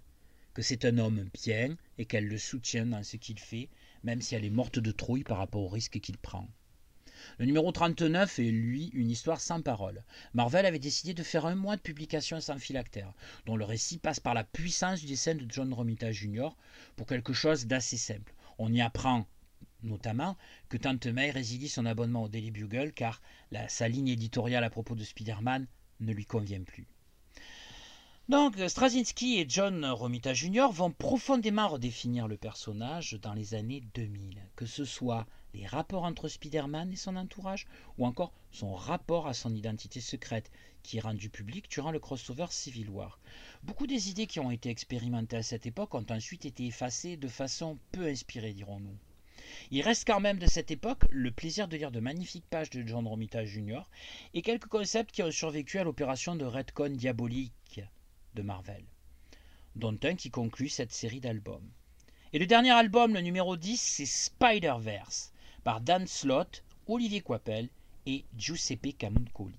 que 0.52 0.60
c'est 0.60 0.84
un 0.84 0.98
homme 0.98 1.30
bien 1.32 1.78
et 1.96 2.04
qu'elle 2.04 2.26
le 2.26 2.36
soutient 2.36 2.84
dans 2.84 3.02
ce 3.02 3.16
qu'il 3.16 3.38
fait, 3.38 3.70
même 4.04 4.20
si 4.20 4.34
elle 4.34 4.44
est 4.44 4.50
morte 4.50 4.78
de 4.78 4.90
trouille 4.90 5.24
par 5.24 5.38
rapport 5.38 5.62
au 5.62 5.68
risque 5.68 5.98
qu'il 5.98 6.18
prend. 6.18 6.46
Le 7.38 7.46
numéro 7.46 7.72
39 7.72 8.38
est, 8.38 8.42
lui, 8.50 8.90
une 8.92 9.10
histoire 9.10 9.40
sans 9.40 9.62
parole. 9.62 10.04
Marvel 10.34 10.66
avait 10.66 10.78
décidé 10.78 11.14
de 11.14 11.22
faire 11.22 11.46
un 11.46 11.54
mois 11.54 11.76
de 11.76 11.80
publication 11.80 12.38
sans 12.42 12.58
phylactère, 12.58 13.14
dont 13.46 13.56
le 13.56 13.64
récit 13.64 13.96
passe 13.96 14.20
par 14.20 14.34
la 14.34 14.44
puissance 14.44 15.00
du 15.00 15.06
dessin 15.06 15.34
de 15.34 15.46
John 15.48 15.72
Romita 15.72 16.12
Jr. 16.12 16.50
pour 16.96 17.06
quelque 17.06 17.32
chose 17.32 17.66
d'assez 17.66 17.96
simple. 17.96 18.34
On 18.58 18.70
y 18.70 18.82
apprend 18.82 19.26
notamment 19.82 20.36
que 20.68 20.76
Tante 20.76 21.06
May 21.06 21.30
résilie 21.30 21.68
son 21.68 21.86
abonnement 21.86 22.24
au 22.24 22.28
Daily 22.28 22.50
Bugle 22.50 22.92
car 22.92 23.20
sa 23.68 23.88
ligne 23.88 24.08
éditoriale 24.08 24.64
à 24.64 24.70
propos 24.70 24.94
de 24.94 25.04
Spider-Man 25.04 25.66
ne 26.00 26.12
lui 26.12 26.26
convient 26.26 26.62
plus. 26.62 26.86
Donc 28.28 28.58
Straczynski 28.68 29.38
et 29.38 29.46
John 29.48 29.86
Romita 29.86 30.34
Jr. 30.34 30.66
vont 30.70 30.90
profondément 30.90 31.66
redéfinir 31.66 32.28
le 32.28 32.36
personnage 32.36 33.14
dans 33.22 33.32
les 33.32 33.54
années 33.54 33.82
2000, 33.94 34.38
que 34.54 34.66
ce 34.66 34.84
soit 34.84 35.26
les 35.54 35.64
rapports 35.64 36.04
entre 36.04 36.28
Spider-Man 36.28 36.92
et 36.92 36.96
son 36.96 37.16
entourage, 37.16 37.66
ou 37.96 38.04
encore 38.04 38.34
son 38.50 38.74
rapport 38.74 39.28
à 39.28 39.32
son 39.32 39.54
identité 39.54 40.02
secrète, 40.02 40.50
qui 40.82 40.98
est 40.98 41.00
rendu 41.00 41.30
public 41.30 41.70
durant 41.70 41.90
le 41.90 42.00
crossover 42.00 42.48
Civil 42.50 42.90
War. 42.90 43.18
Beaucoup 43.62 43.86
des 43.86 44.10
idées 44.10 44.26
qui 44.26 44.40
ont 44.40 44.50
été 44.50 44.68
expérimentées 44.68 45.38
à 45.38 45.42
cette 45.42 45.64
époque 45.64 45.94
ont 45.94 46.06
ensuite 46.10 46.44
été 46.44 46.66
effacées 46.66 47.16
de 47.16 47.28
façon 47.28 47.78
peu 47.92 48.08
inspirée, 48.08 48.52
dirons-nous. 48.52 48.98
Il 49.70 49.82
reste 49.82 50.06
quand 50.06 50.20
même 50.20 50.38
de 50.38 50.46
cette 50.46 50.70
époque 50.70 51.04
le 51.10 51.30
plaisir 51.30 51.68
de 51.68 51.76
lire 51.76 51.90
de 51.90 52.00
magnifiques 52.00 52.48
pages 52.48 52.70
de 52.70 52.86
John 52.86 53.06
Romita 53.06 53.44
Jr. 53.44 53.82
et 54.34 54.42
quelques 54.42 54.68
concepts 54.68 55.12
qui 55.12 55.22
ont 55.22 55.30
survécu 55.30 55.78
à 55.78 55.84
l'opération 55.84 56.36
de 56.36 56.44
Redcon 56.44 56.90
diabolique 56.90 57.80
de 58.34 58.42
Marvel, 58.42 58.84
dont 59.76 59.98
un 60.02 60.14
qui 60.14 60.30
conclut 60.30 60.68
cette 60.68 60.92
série 60.92 61.20
d'albums. 61.20 61.70
Et 62.32 62.38
le 62.38 62.46
dernier 62.46 62.72
album, 62.72 63.14
le 63.14 63.20
numéro 63.20 63.56
10, 63.56 63.80
c'est 63.80 64.06
Spider-Verse, 64.06 65.32
par 65.64 65.80
Dan 65.80 66.06
Slott, 66.06 66.62
Olivier 66.86 67.20
Coipel 67.20 67.68
et 68.06 68.24
Giuseppe 68.36 68.96
Camuncoli. 68.96 69.58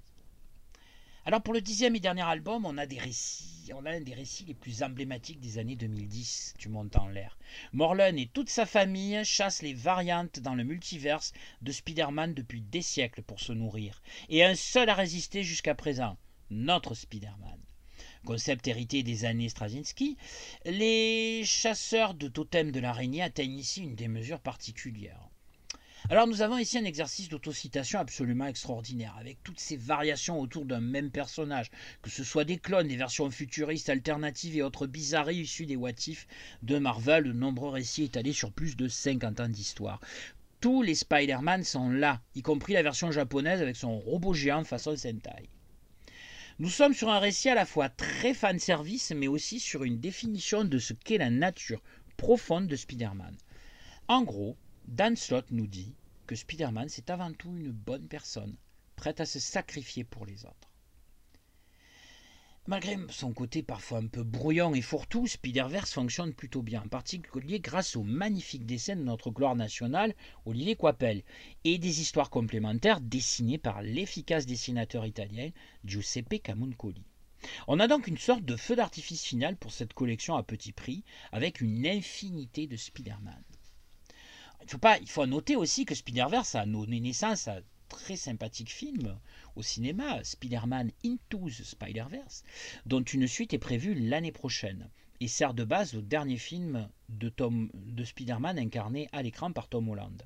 Alors 1.29 1.43
pour 1.43 1.53
le 1.53 1.61
dixième 1.61 1.95
et 1.95 1.99
dernier 1.99 2.23
album, 2.23 2.65
on 2.65 2.79
a 2.79 2.87
des 2.87 2.97
récits, 2.97 3.69
on 3.75 3.85
a 3.85 3.91
un 3.91 4.01
des 4.01 4.15
récits 4.15 4.45
les 4.45 4.55
plus 4.55 4.81
emblématiques 4.81 5.39
des 5.39 5.59
années 5.59 5.75
2010 5.75 6.55
du 6.57 6.69
monde 6.69 6.89
en 6.95 7.07
l'air. 7.07 7.37
Morlun 7.71 8.15
et 8.15 8.25
toute 8.25 8.49
sa 8.49 8.65
famille 8.65 9.23
chassent 9.23 9.61
les 9.61 9.75
variantes 9.75 10.39
dans 10.39 10.55
le 10.55 10.63
multiverse 10.63 11.33
de 11.61 11.71
Spider-Man 11.71 12.33
depuis 12.33 12.61
des 12.61 12.81
siècles 12.81 13.21
pour 13.21 13.41
se 13.41 13.53
nourrir, 13.53 14.01
et 14.29 14.43
un 14.43 14.55
seul 14.55 14.89
a 14.89 14.95
résisté 14.95 15.43
jusqu'à 15.43 15.75
présent, 15.75 16.17
notre 16.49 16.95
Spider-Man. 16.95 17.59
Concept 18.25 18.67
hérité 18.67 19.03
des 19.03 19.25
années 19.25 19.49
Straczynski, 19.49 20.17
les 20.65 21.43
chasseurs 21.45 22.15
de 22.15 22.27
totems 22.27 22.71
de 22.71 22.79
l'araignée 22.79 23.21
atteignent 23.21 23.59
ici 23.59 23.83
une 23.83 23.93
démesure 23.93 24.39
particulière. 24.39 25.28
Alors 26.11 26.25
nous 26.25 26.41
avons 26.41 26.57
ici 26.57 26.79
un 26.79 26.85
exercice 26.85 27.29
d'autocitation 27.29 27.99
absolument 27.99 28.47
extraordinaire, 28.47 29.15
avec 29.19 29.43
toutes 29.43 29.59
ces 29.59 29.77
variations 29.77 30.39
autour 30.39 30.65
d'un 30.65 30.79
même 30.79 31.11
personnage, 31.11 31.69
que 32.01 32.09
ce 32.09 32.23
soit 32.23 32.45
des 32.45 32.57
clones, 32.57 32.87
des 32.87 32.95
versions 32.95 33.29
futuristes, 33.29 33.89
alternatives 33.89 34.57
et 34.57 34.63
autres 34.63 34.87
bizarreries 34.87 35.41
issues 35.41 35.67
des 35.67 35.75
What 35.75 35.91
de 36.63 36.79
Marvel, 36.79 37.25
de 37.25 37.31
nombreux 37.31 37.69
récits 37.69 38.05
étalés 38.05 38.33
sur 38.33 38.51
plus 38.51 38.75
de 38.75 38.87
50 38.87 39.39
ans 39.39 39.49
d'histoire. 39.49 40.01
Tous 40.61 40.81
les 40.81 40.95
Spider-Man 40.95 41.63
sont 41.63 41.91
là, 41.91 42.23
y 42.33 42.41
compris 42.41 42.73
la 42.73 42.81
version 42.81 43.11
japonaise 43.11 43.61
avec 43.61 43.75
son 43.75 43.99
robot 43.99 44.33
géant 44.33 44.63
façon 44.63 44.95
Sentai. 44.95 45.47
Nous 46.57 46.69
sommes 46.69 46.95
sur 46.95 47.09
un 47.09 47.19
récit 47.19 47.49
à 47.49 47.55
la 47.55 47.67
fois 47.67 47.87
très 47.87 48.33
fan 48.33 48.57
service, 48.57 49.11
mais 49.15 49.27
aussi 49.27 49.59
sur 49.59 49.83
une 49.83 49.99
définition 49.99 50.63
de 50.63 50.79
ce 50.79 50.93
qu'est 50.93 51.19
la 51.19 51.29
nature 51.29 51.83
profonde 52.17 52.65
de 52.65 52.75
Spider-Man. 52.75 53.37
En 54.07 54.23
gros, 54.23 54.57
Dan 54.87 55.15
Slott 55.15 55.45
nous 55.51 55.67
dit 55.67 55.93
Spider-Man 56.35 56.89
c'est 56.89 57.09
avant 57.09 57.33
tout 57.33 57.55
une 57.55 57.71
bonne 57.71 58.07
personne, 58.07 58.55
prête 58.95 59.21
à 59.21 59.25
se 59.25 59.39
sacrifier 59.39 60.03
pour 60.03 60.25
les 60.25 60.45
autres. 60.45 60.69
Malgré 62.69 62.97
son 63.09 63.33
côté 63.33 63.63
parfois 63.63 63.97
un 63.97 64.05
peu 64.05 64.21
brouillon 64.21 64.75
et 64.75 64.81
fourre-tout, 64.83 65.25
Spider-Verse 65.25 65.91
fonctionne 65.91 66.35
plutôt 66.35 66.61
bien, 66.61 66.83
en 66.83 66.87
particulier 66.87 67.59
grâce 67.59 67.95
au 67.95 68.03
magnifique 68.03 68.67
dessin 68.67 68.95
de 68.95 69.01
notre 69.01 69.31
gloire 69.31 69.55
nationale, 69.55 70.13
Olivier 70.45 70.75
Coipel, 70.75 71.23
et 71.63 71.79
des 71.79 72.01
histoires 72.01 72.29
complémentaires 72.29 73.01
dessinées 73.01 73.57
par 73.57 73.81
l'efficace 73.81 74.45
dessinateur 74.45 75.07
italien 75.07 75.49
Giuseppe 75.83 76.43
Camuncoli. 76.43 77.03
On 77.67 77.79
a 77.79 77.87
donc 77.87 78.05
une 78.05 78.19
sorte 78.19 78.43
de 78.43 78.55
feu 78.55 78.75
d'artifice 78.75 79.23
final 79.23 79.55
pour 79.55 79.71
cette 79.71 79.93
collection 79.93 80.35
à 80.35 80.43
petit 80.43 80.71
prix, 80.71 81.03
avec 81.31 81.61
une 81.61 81.87
infinité 81.87 82.67
de 82.67 82.75
Spider-Man. 82.75 83.43
Il 84.69 84.73
faut, 84.73 84.77
pas, 84.77 84.99
il 84.99 85.09
faut 85.09 85.25
noter 85.25 85.55
aussi 85.55 85.83
que 85.83 85.95
Spider-Verse 85.95 86.53
a 86.53 86.63
donné 86.63 86.99
naissance 86.99 87.47
à 87.47 87.61
très 87.87 88.15
sympathique 88.15 88.69
film 88.69 89.17
au 89.55 89.63
cinéma, 89.63 90.23
Spider-Man 90.23 90.91
Into 91.03 91.49
the 91.49 91.63
Spider-Verse, 91.63 92.43
dont 92.85 93.01
une 93.01 93.25
suite 93.25 93.55
est 93.55 93.57
prévue 93.57 93.95
l'année 93.95 94.31
prochaine 94.31 94.91
et 95.21 95.27
sert 95.27 95.55
de 95.55 95.63
base 95.63 95.95
au 95.95 96.01
dernier 96.01 96.37
film 96.37 96.87
de, 97.09 97.33
de 97.39 98.03
Spider-Man 98.03 98.59
incarné 98.59 99.09
à 99.11 99.23
l'écran 99.23 99.51
par 99.51 99.69
Tom 99.69 99.89
Holland. 99.89 100.21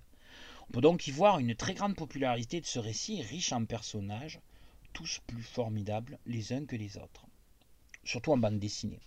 On 0.68 0.74
peut 0.74 0.82
donc 0.82 1.08
y 1.08 1.12
voir 1.12 1.40
une 1.40 1.56
très 1.56 1.74
grande 1.74 1.96
popularité 1.96 2.60
de 2.60 2.66
ce 2.66 2.80
récit 2.80 3.22
riche 3.22 3.54
en 3.54 3.64
personnages, 3.64 4.42
tous 4.92 5.22
plus 5.26 5.42
formidables 5.44 6.20
les 6.26 6.52
uns 6.52 6.66
que 6.66 6.76
les 6.76 6.98
autres, 6.98 7.26
surtout 8.04 8.34
en 8.34 8.38
bande 8.38 8.60
dessinée 8.60 9.00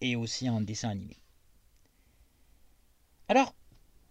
et 0.00 0.16
aussi 0.16 0.50
en 0.50 0.62
dessin 0.62 0.90
animé. 0.90 1.16
Alors, 3.28 3.54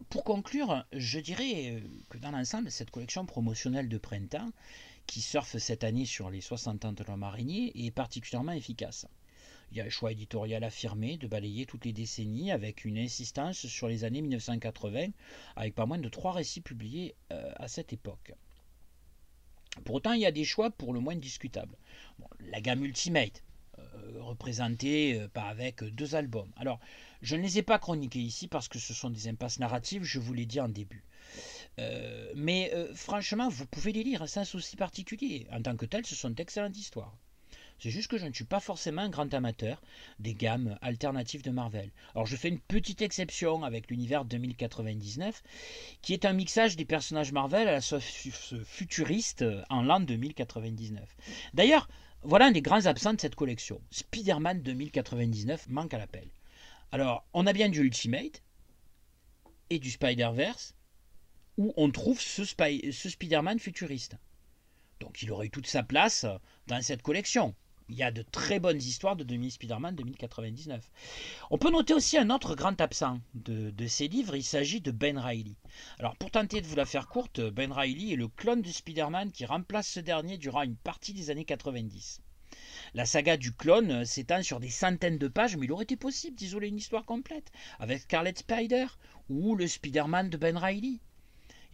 pour 0.10 0.24
conclure, 0.24 0.86
je 0.92 1.20
dirais 1.20 1.72
euh, 1.72 1.80
que 2.10 2.18
dans 2.18 2.32
l'ensemble, 2.32 2.70
cette 2.72 2.92
collection 2.92 3.26
promotionnelle 3.26 3.90
de 3.90 3.98
printemps, 3.98 4.50
qui 5.08 5.22
surfe 5.22 5.58
cette 5.58 5.84
année 5.84 6.06
sur 6.06 6.30
les 6.30 6.42
60 6.42 6.86
ans 6.86 6.94
de 6.94 7.04
l'homme 7.04 7.24
araignée, 7.24 7.72
est 7.86 7.92
particulièrement 7.92 8.52
efficace. 8.52 9.08
Il 9.72 9.78
y 9.78 9.82
a 9.82 9.86
un 9.86 9.90
choix 9.90 10.12
éditorial 10.12 10.64
affirmé 10.64 11.18
de 11.18 11.28
balayer 11.28 11.66
toutes 11.66 11.86
les 11.86 11.94
décennies 11.94 12.52
avec 12.52 12.86
une 12.86 12.98
insistance 12.98 13.66
sur 13.68 13.88
les 13.88 14.04
années 14.04 14.22
1980, 14.22 15.08
avec 15.56 15.76
pas 15.76 15.86
moins 15.86 15.98
de 15.98 16.10
trois 16.10 16.34
récits 16.34 16.62
publiés 16.62 17.16
euh, 17.32 17.52
à 17.56 17.68
cette 17.68 17.94
époque. 17.94 18.34
Pour 19.84 19.96
autant, 19.96 20.14
il 20.14 20.22
y 20.22 20.26
a 20.26 20.32
des 20.32 20.46
choix 20.46 20.72
pour 20.72 20.94
le 20.94 21.00
moins 21.00 21.16
discutables. 21.16 21.78
la 22.40 22.62
gamme 22.62 22.86
Ultimate, 22.86 23.44
euh, 23.96 24.22
représentée 24.22 25.26
pas 25.34 25.44
avec 25.44 25.84
deux 25.84 26.16
albums. 26.16 26.52
Alors, 26.58 26.80
je 27.22 27.36
ne 27.36 27.42
les 27.42 27.58
ai 27.58 27.64
pas 27.64 27.80
chroniqués 27.80 28.20
ici 28.20 28.48
parce 28.48 28.68
que 28.68 28.80
ce 28.80 28.94
sont 28.94 29.10
des 29.10 29.28
impasses 29.28 29.60
narratives, 29.60 30.04
je 30.04 30.20
vous 30.20 30.34
l'ai 30.34 30.46
dit 30.46 30.60
en 30.60 30.70
début. 30.70 31.04
Euh, 31.80 32.32
mais 32.36 32.72
euh, 32.74 32.94
franchement, 32.94 33.50
vous 33.50 33.66
pouvez 33.66 33.92
les 33.92 34.04
lire 34.04 34.28
sans 34.30 34.46
souci 34.46 34.76
particulier. 34.76 35.48
En 35.52 35.62
tant 35.62 35.76
que 35.76 35.86
telles, 35.86 36.06
ce 36.06 36.16
sont 36.16 36.30
d'excellentes 36.30 36.78
histoires. 36.78 37.18
C'est 37.80 37.90
juste 37.90 38.10
que 38.10 38.18
je 38.18 38.26
ne 38.26 38.32
suis 38.32 38.46
pas 38.46 38.62
forcément 38.62 39.02
un 39.02 39.10
grand 39.10 39.34
amateur 39.34 39.82
des 40.20 40.34
gammes 40.34 40.78
alternatives 40.82 41.42
de 41.42 41.52
Marvel. 41.52 41.92
Alors 42.14 42.26
je 42.26 42.38
fais 42.38 42.48
une 42.48 42.60
petite 42.60 43.02
exception 43.02 43.64
avec 43.64 43.90
l'univers 43.90 44.24
2099, 44.24 45.44
qui 46.02 46.14
est 46.14 46.24
un 46.24 46.32
mixage 46.32 46.78
des 46.78 46.86
personnages 46.86 47.34
Marvel 47.34 47.68
à 47.68 47.74
la 47.74 47.82
sauce 47.82 48.30
futuriste 48.66 49.44
en 49.70 49.82
l'an 49.82 50.00
2099. 50.00 51.04
D'ailleurs, 51.54 51.90
voilà 52.26 52.46
un 52.48 52.52
des 52.52 52.62
grands 52.62 52.88
absents 52.88 53.14
de 53.14 53.22
cette 53.22 53.36
collection. 53.36 53.80
Spider-Man 53.92 54.62
2099 54.62 55.70
manque 55.70 55.94
à 55.94 56.00
l'appel. 56.00 56.28
Alors, 56.92 57.26
on 57.34 57.46
a 57.46 57.54
bien 57.54 57.70
du 57.70 57.82
Ultimate 57.82 58.42
et 59.70 59.80
du 59.80 59.92
Spider-Verse 59.92 60.74
où 61.58 61.74
on 61.78 61.92
trouve 61.92 62.20
ce, 62.20 62.44
Spider-Man 62.44 63.60
futuriste. 63.60 64.18
Donc 65.00 65.22
il 65.22 65.32
aurait 65.32 65.48
eu 65.48 65.52
toute 65.52 65.68
sa 65.68 65.84
place 65.84 66.26
dans 66.68 66.82
cette 66.82 67.02
collection. 67.02 67.54
Il 67.88 67.96
y 67.96 68.04
a 68.04 68.10
de 68.10 68.24
très 68.24 68.60
bonnes 68.60 68.80
histoires 68.80 69.16
de 69.16 69.24
demi 69.24 69.52
Spider-Man 69.52 69.96
2099. 69.96 70.90
On 71.52 71.60
peut 71.60 71.70
noter 71.70 71.94
aussi 71.94 72.18
un 72.18 72.32
autre 72.32 72.56
grand 72.56 72.82
absent 72.82 73.20
de, 73.36 73.88
ces 73.88 74.08
livres, 74.08 74.36
il 74.36 74.44
s'agit 74.44 74.82
de 74.82 74.90
Ben 74.90 75.20
Reilly. 75.20 75.56
Alors 76.00 76.16
pour 76.16 76.32
tenter 76.32 76.62
de 76.62 76.68
vous 76.68 76.76
la 76.76 76.86
faire 76.86 77.08
courte, 77.08 77.42
Ben 77.42 77.72
Reilly 77.72 78.14
est 78.14 78.18
le 78.18 78.28
clone 78.28 78.64
de 78.64 78.72
Spider-Man 78.72 79.32
qui 79.32 79.46
remplace 79.46 79.88
ce 79.88 80.00
dernier 80.00 80.40
durant 80.40 80.64
une 80.64 80.78
partie 80.78 81.14
des 81.14 81.30
années 81.30 81.46
90. 81.46 82.22
La 82.96 83.06
saga 83.06 83.38
du 83.38 83.52
clone 83.52 84.04
s'étend 84.04 84.42
sur 84.42 84.60
des 84.60 84.72
centaines 84.72 85.20
de 85.20 85.28
pages, 85.28 85.56
mais 85.56 85.68
il 85.68 85.72
aurait 85.72 85.84
été 85.84 85.96
possible 85.96 86.36
d'isoler 86.36 86.70
une 86.70 86.78
histoire 86.78 87.06
complète 87.06 87.52
avec 87.80 88.02
Scarlet 88.02 88.34
Spider 88.36 88.88
ou 89.30 89.56
le 89.56 89.68
Spider-Man 89.68 90.32
de 90.32 90.38
Ben 90.38 90.58
Reilly. 90.58 91.02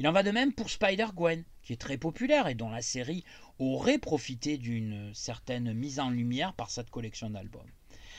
Il 0.02 0.08
en 0.08 0.14
va 0.14 0.24
de 0.24 0.32
même 0.32 0.52
pour 0.52 0.72
Spider-Gwen, 0.72 1.44
qui 1.62 1.74
est 1.74 1.80
très 1.80 2.00
populaire 2.00 2.48
et 2.48 2.56
dont 2.56 2.72
la 2.72 2.82
série 2.82 3.24
aurait 3.60 4.00
profité 4.00 4.58
d'une 4.58 5.14
certaine 5.14 5.74
mise 5.74 6.00
en 6.00 6.10
lumière 6.10 6.54
par 6.56 6.72
cette 6.72 6.90
collection 6.90 7.30
d'albums. 7.30 7.70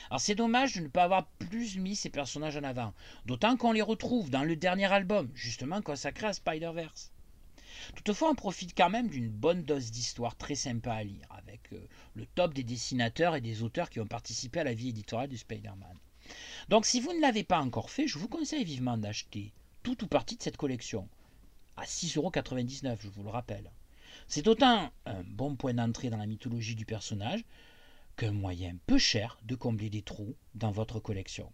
Alors 0.09 0.21
c'est 0.21 0.33
dommage 0.33 0.75
de 0.75 0.79
ne 0.79 0.87
pas 0.87 1.03
avoir 1.03 1.27
plus 1.27 1.77
mis 1.77 1.97
ces 1.97 2.09
personnages 2.09 2.55
en 2.55 2.63
avant, 2.63 2.93
d'autant 3.25 3.57
qu'on 3.57 3.73
les 3.73 3.81
retrouve 3.81 4.29
dans 4.29 4.45
le 4.45 4.55
dernier 4.55 4.89
album, 4.93 5.29
justement 5.35 5.81
consacré 5.81 6.27
à 6.27 6.31
Spider-Verse. 6.31 7.11
Toutefois, 7.97 8.31
on 8.31 8.35
profite 8.35 8.77
quand 8.77 8.89
même 8.89 9.09
d'une 9.09 9.27
bonne 9.29 9.63
dose 9.63 9.91
d'histoire 9.91 10.37
très 10.37 10.55
sympa 10.55 10.93
à 10.93 11.03
lire, 11.03 11.27
avec 11.31 11.73
euh, 11.73 11.85
le 12.13 12.25
top 12.27 12.53
des 12.53 12.63
dessinateurs 12.63 13.35
et 13.35 13.41
des 13.41 13.61
auteurs 13.61 13.89
qui 13.89 13.99
ont 13.99 14.07
participé 14.07 14.61
à 14.61 14.63
la 14.63 14.73
vie 14.73 14.87
éditoriale 14.87 15.27
du 15.27 15.37
Spider-Man. 15.37 15.97
Donc 16.69 16.85
si 16.85 17.01
vous 17.01 17.11
ne 17.11 17.19
l'avez 17.19 17.43
pas 17.43 17.59
encore 17.59 17.89
fait, 17.89 18.07
je 18.07 18.19
vous 18.19 18.29
conseille 18.29 18.63
vivement 18.63 18.95
d'acheter 18.95 19.51
tout 19.83 20.01
ou 20.01 20.07
partie 20.07 20.37
de 20.37 20.43
cette 20.43 20.55
collection, 20.55 21.09
à 21.77 21.83
6,99€, 21.85 22.97
je 23.01 23.09
vous 23.09 23.23
le 23.23 23.29
rappelle. 23.29 23.71
C'est 24.27 24.47
autant 24.47 24.91
un 25.05 25.23
bon 25.23 25.55
point 25.55 25.73
d'entrée 25.73 26.09
dans 26.09 26.17
la 26.17 26.25
mythologie 26.25 26.75
du 26.75 26.85
personnage 26.85 27.43
qu'un 28.15 28.31
moyen 28.31 28.75
peu 28.85 28.97
cher 28.97 29.37
de 29.43 29.55
combler 29.55 29.89
des 29.89 30.01
trous 30.01 30.35
dans 30.55 30.71
votre 30.71 30.99
collection. 30.99 31.51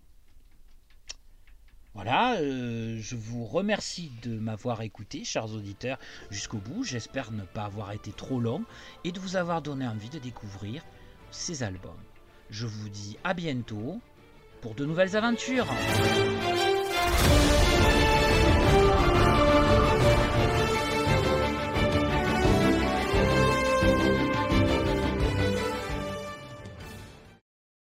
Voilà, 1.95 2.35
euh, 2.35 2.99
je 3.01 3.15
vous 3.15 3.45
remercie 3.45 4.11
de 4.21 4.37
m'avoir 4.37 4.81
écouté, 4.83 5.23
chers 5.23 5.51
auditeurs, 5.51 5.97
jusqu'au 6.29 6.59
bout. 6.59 6.83
J'espère 6.83 7.31
ne 7.31 7.43
pas 7.43 7.65
avoir 7.65 7.91
été 7.91 8.11
trop 8.11 8.39
long 8.39 8.63
et 9.03 9.11
de 9.11 9.19
vous 9.19 9.35
avoir 9.35 9.61
donné 9.61 9.87
envie 9.87 10.09
de 10.09 10.19
découvrir 10.19 10.83
ces 11.31 11.63
albums. 11.63 11.91
Je 12.49 12.67
vous 12.67 12.89
dis 12.89 13.17
à 13.23 13.33
bientôt 13.33 13.99
pour 14.61 14.75
de 14.75 14.85
nouvelles 14.85 15.15
aventures. 15.15 15.67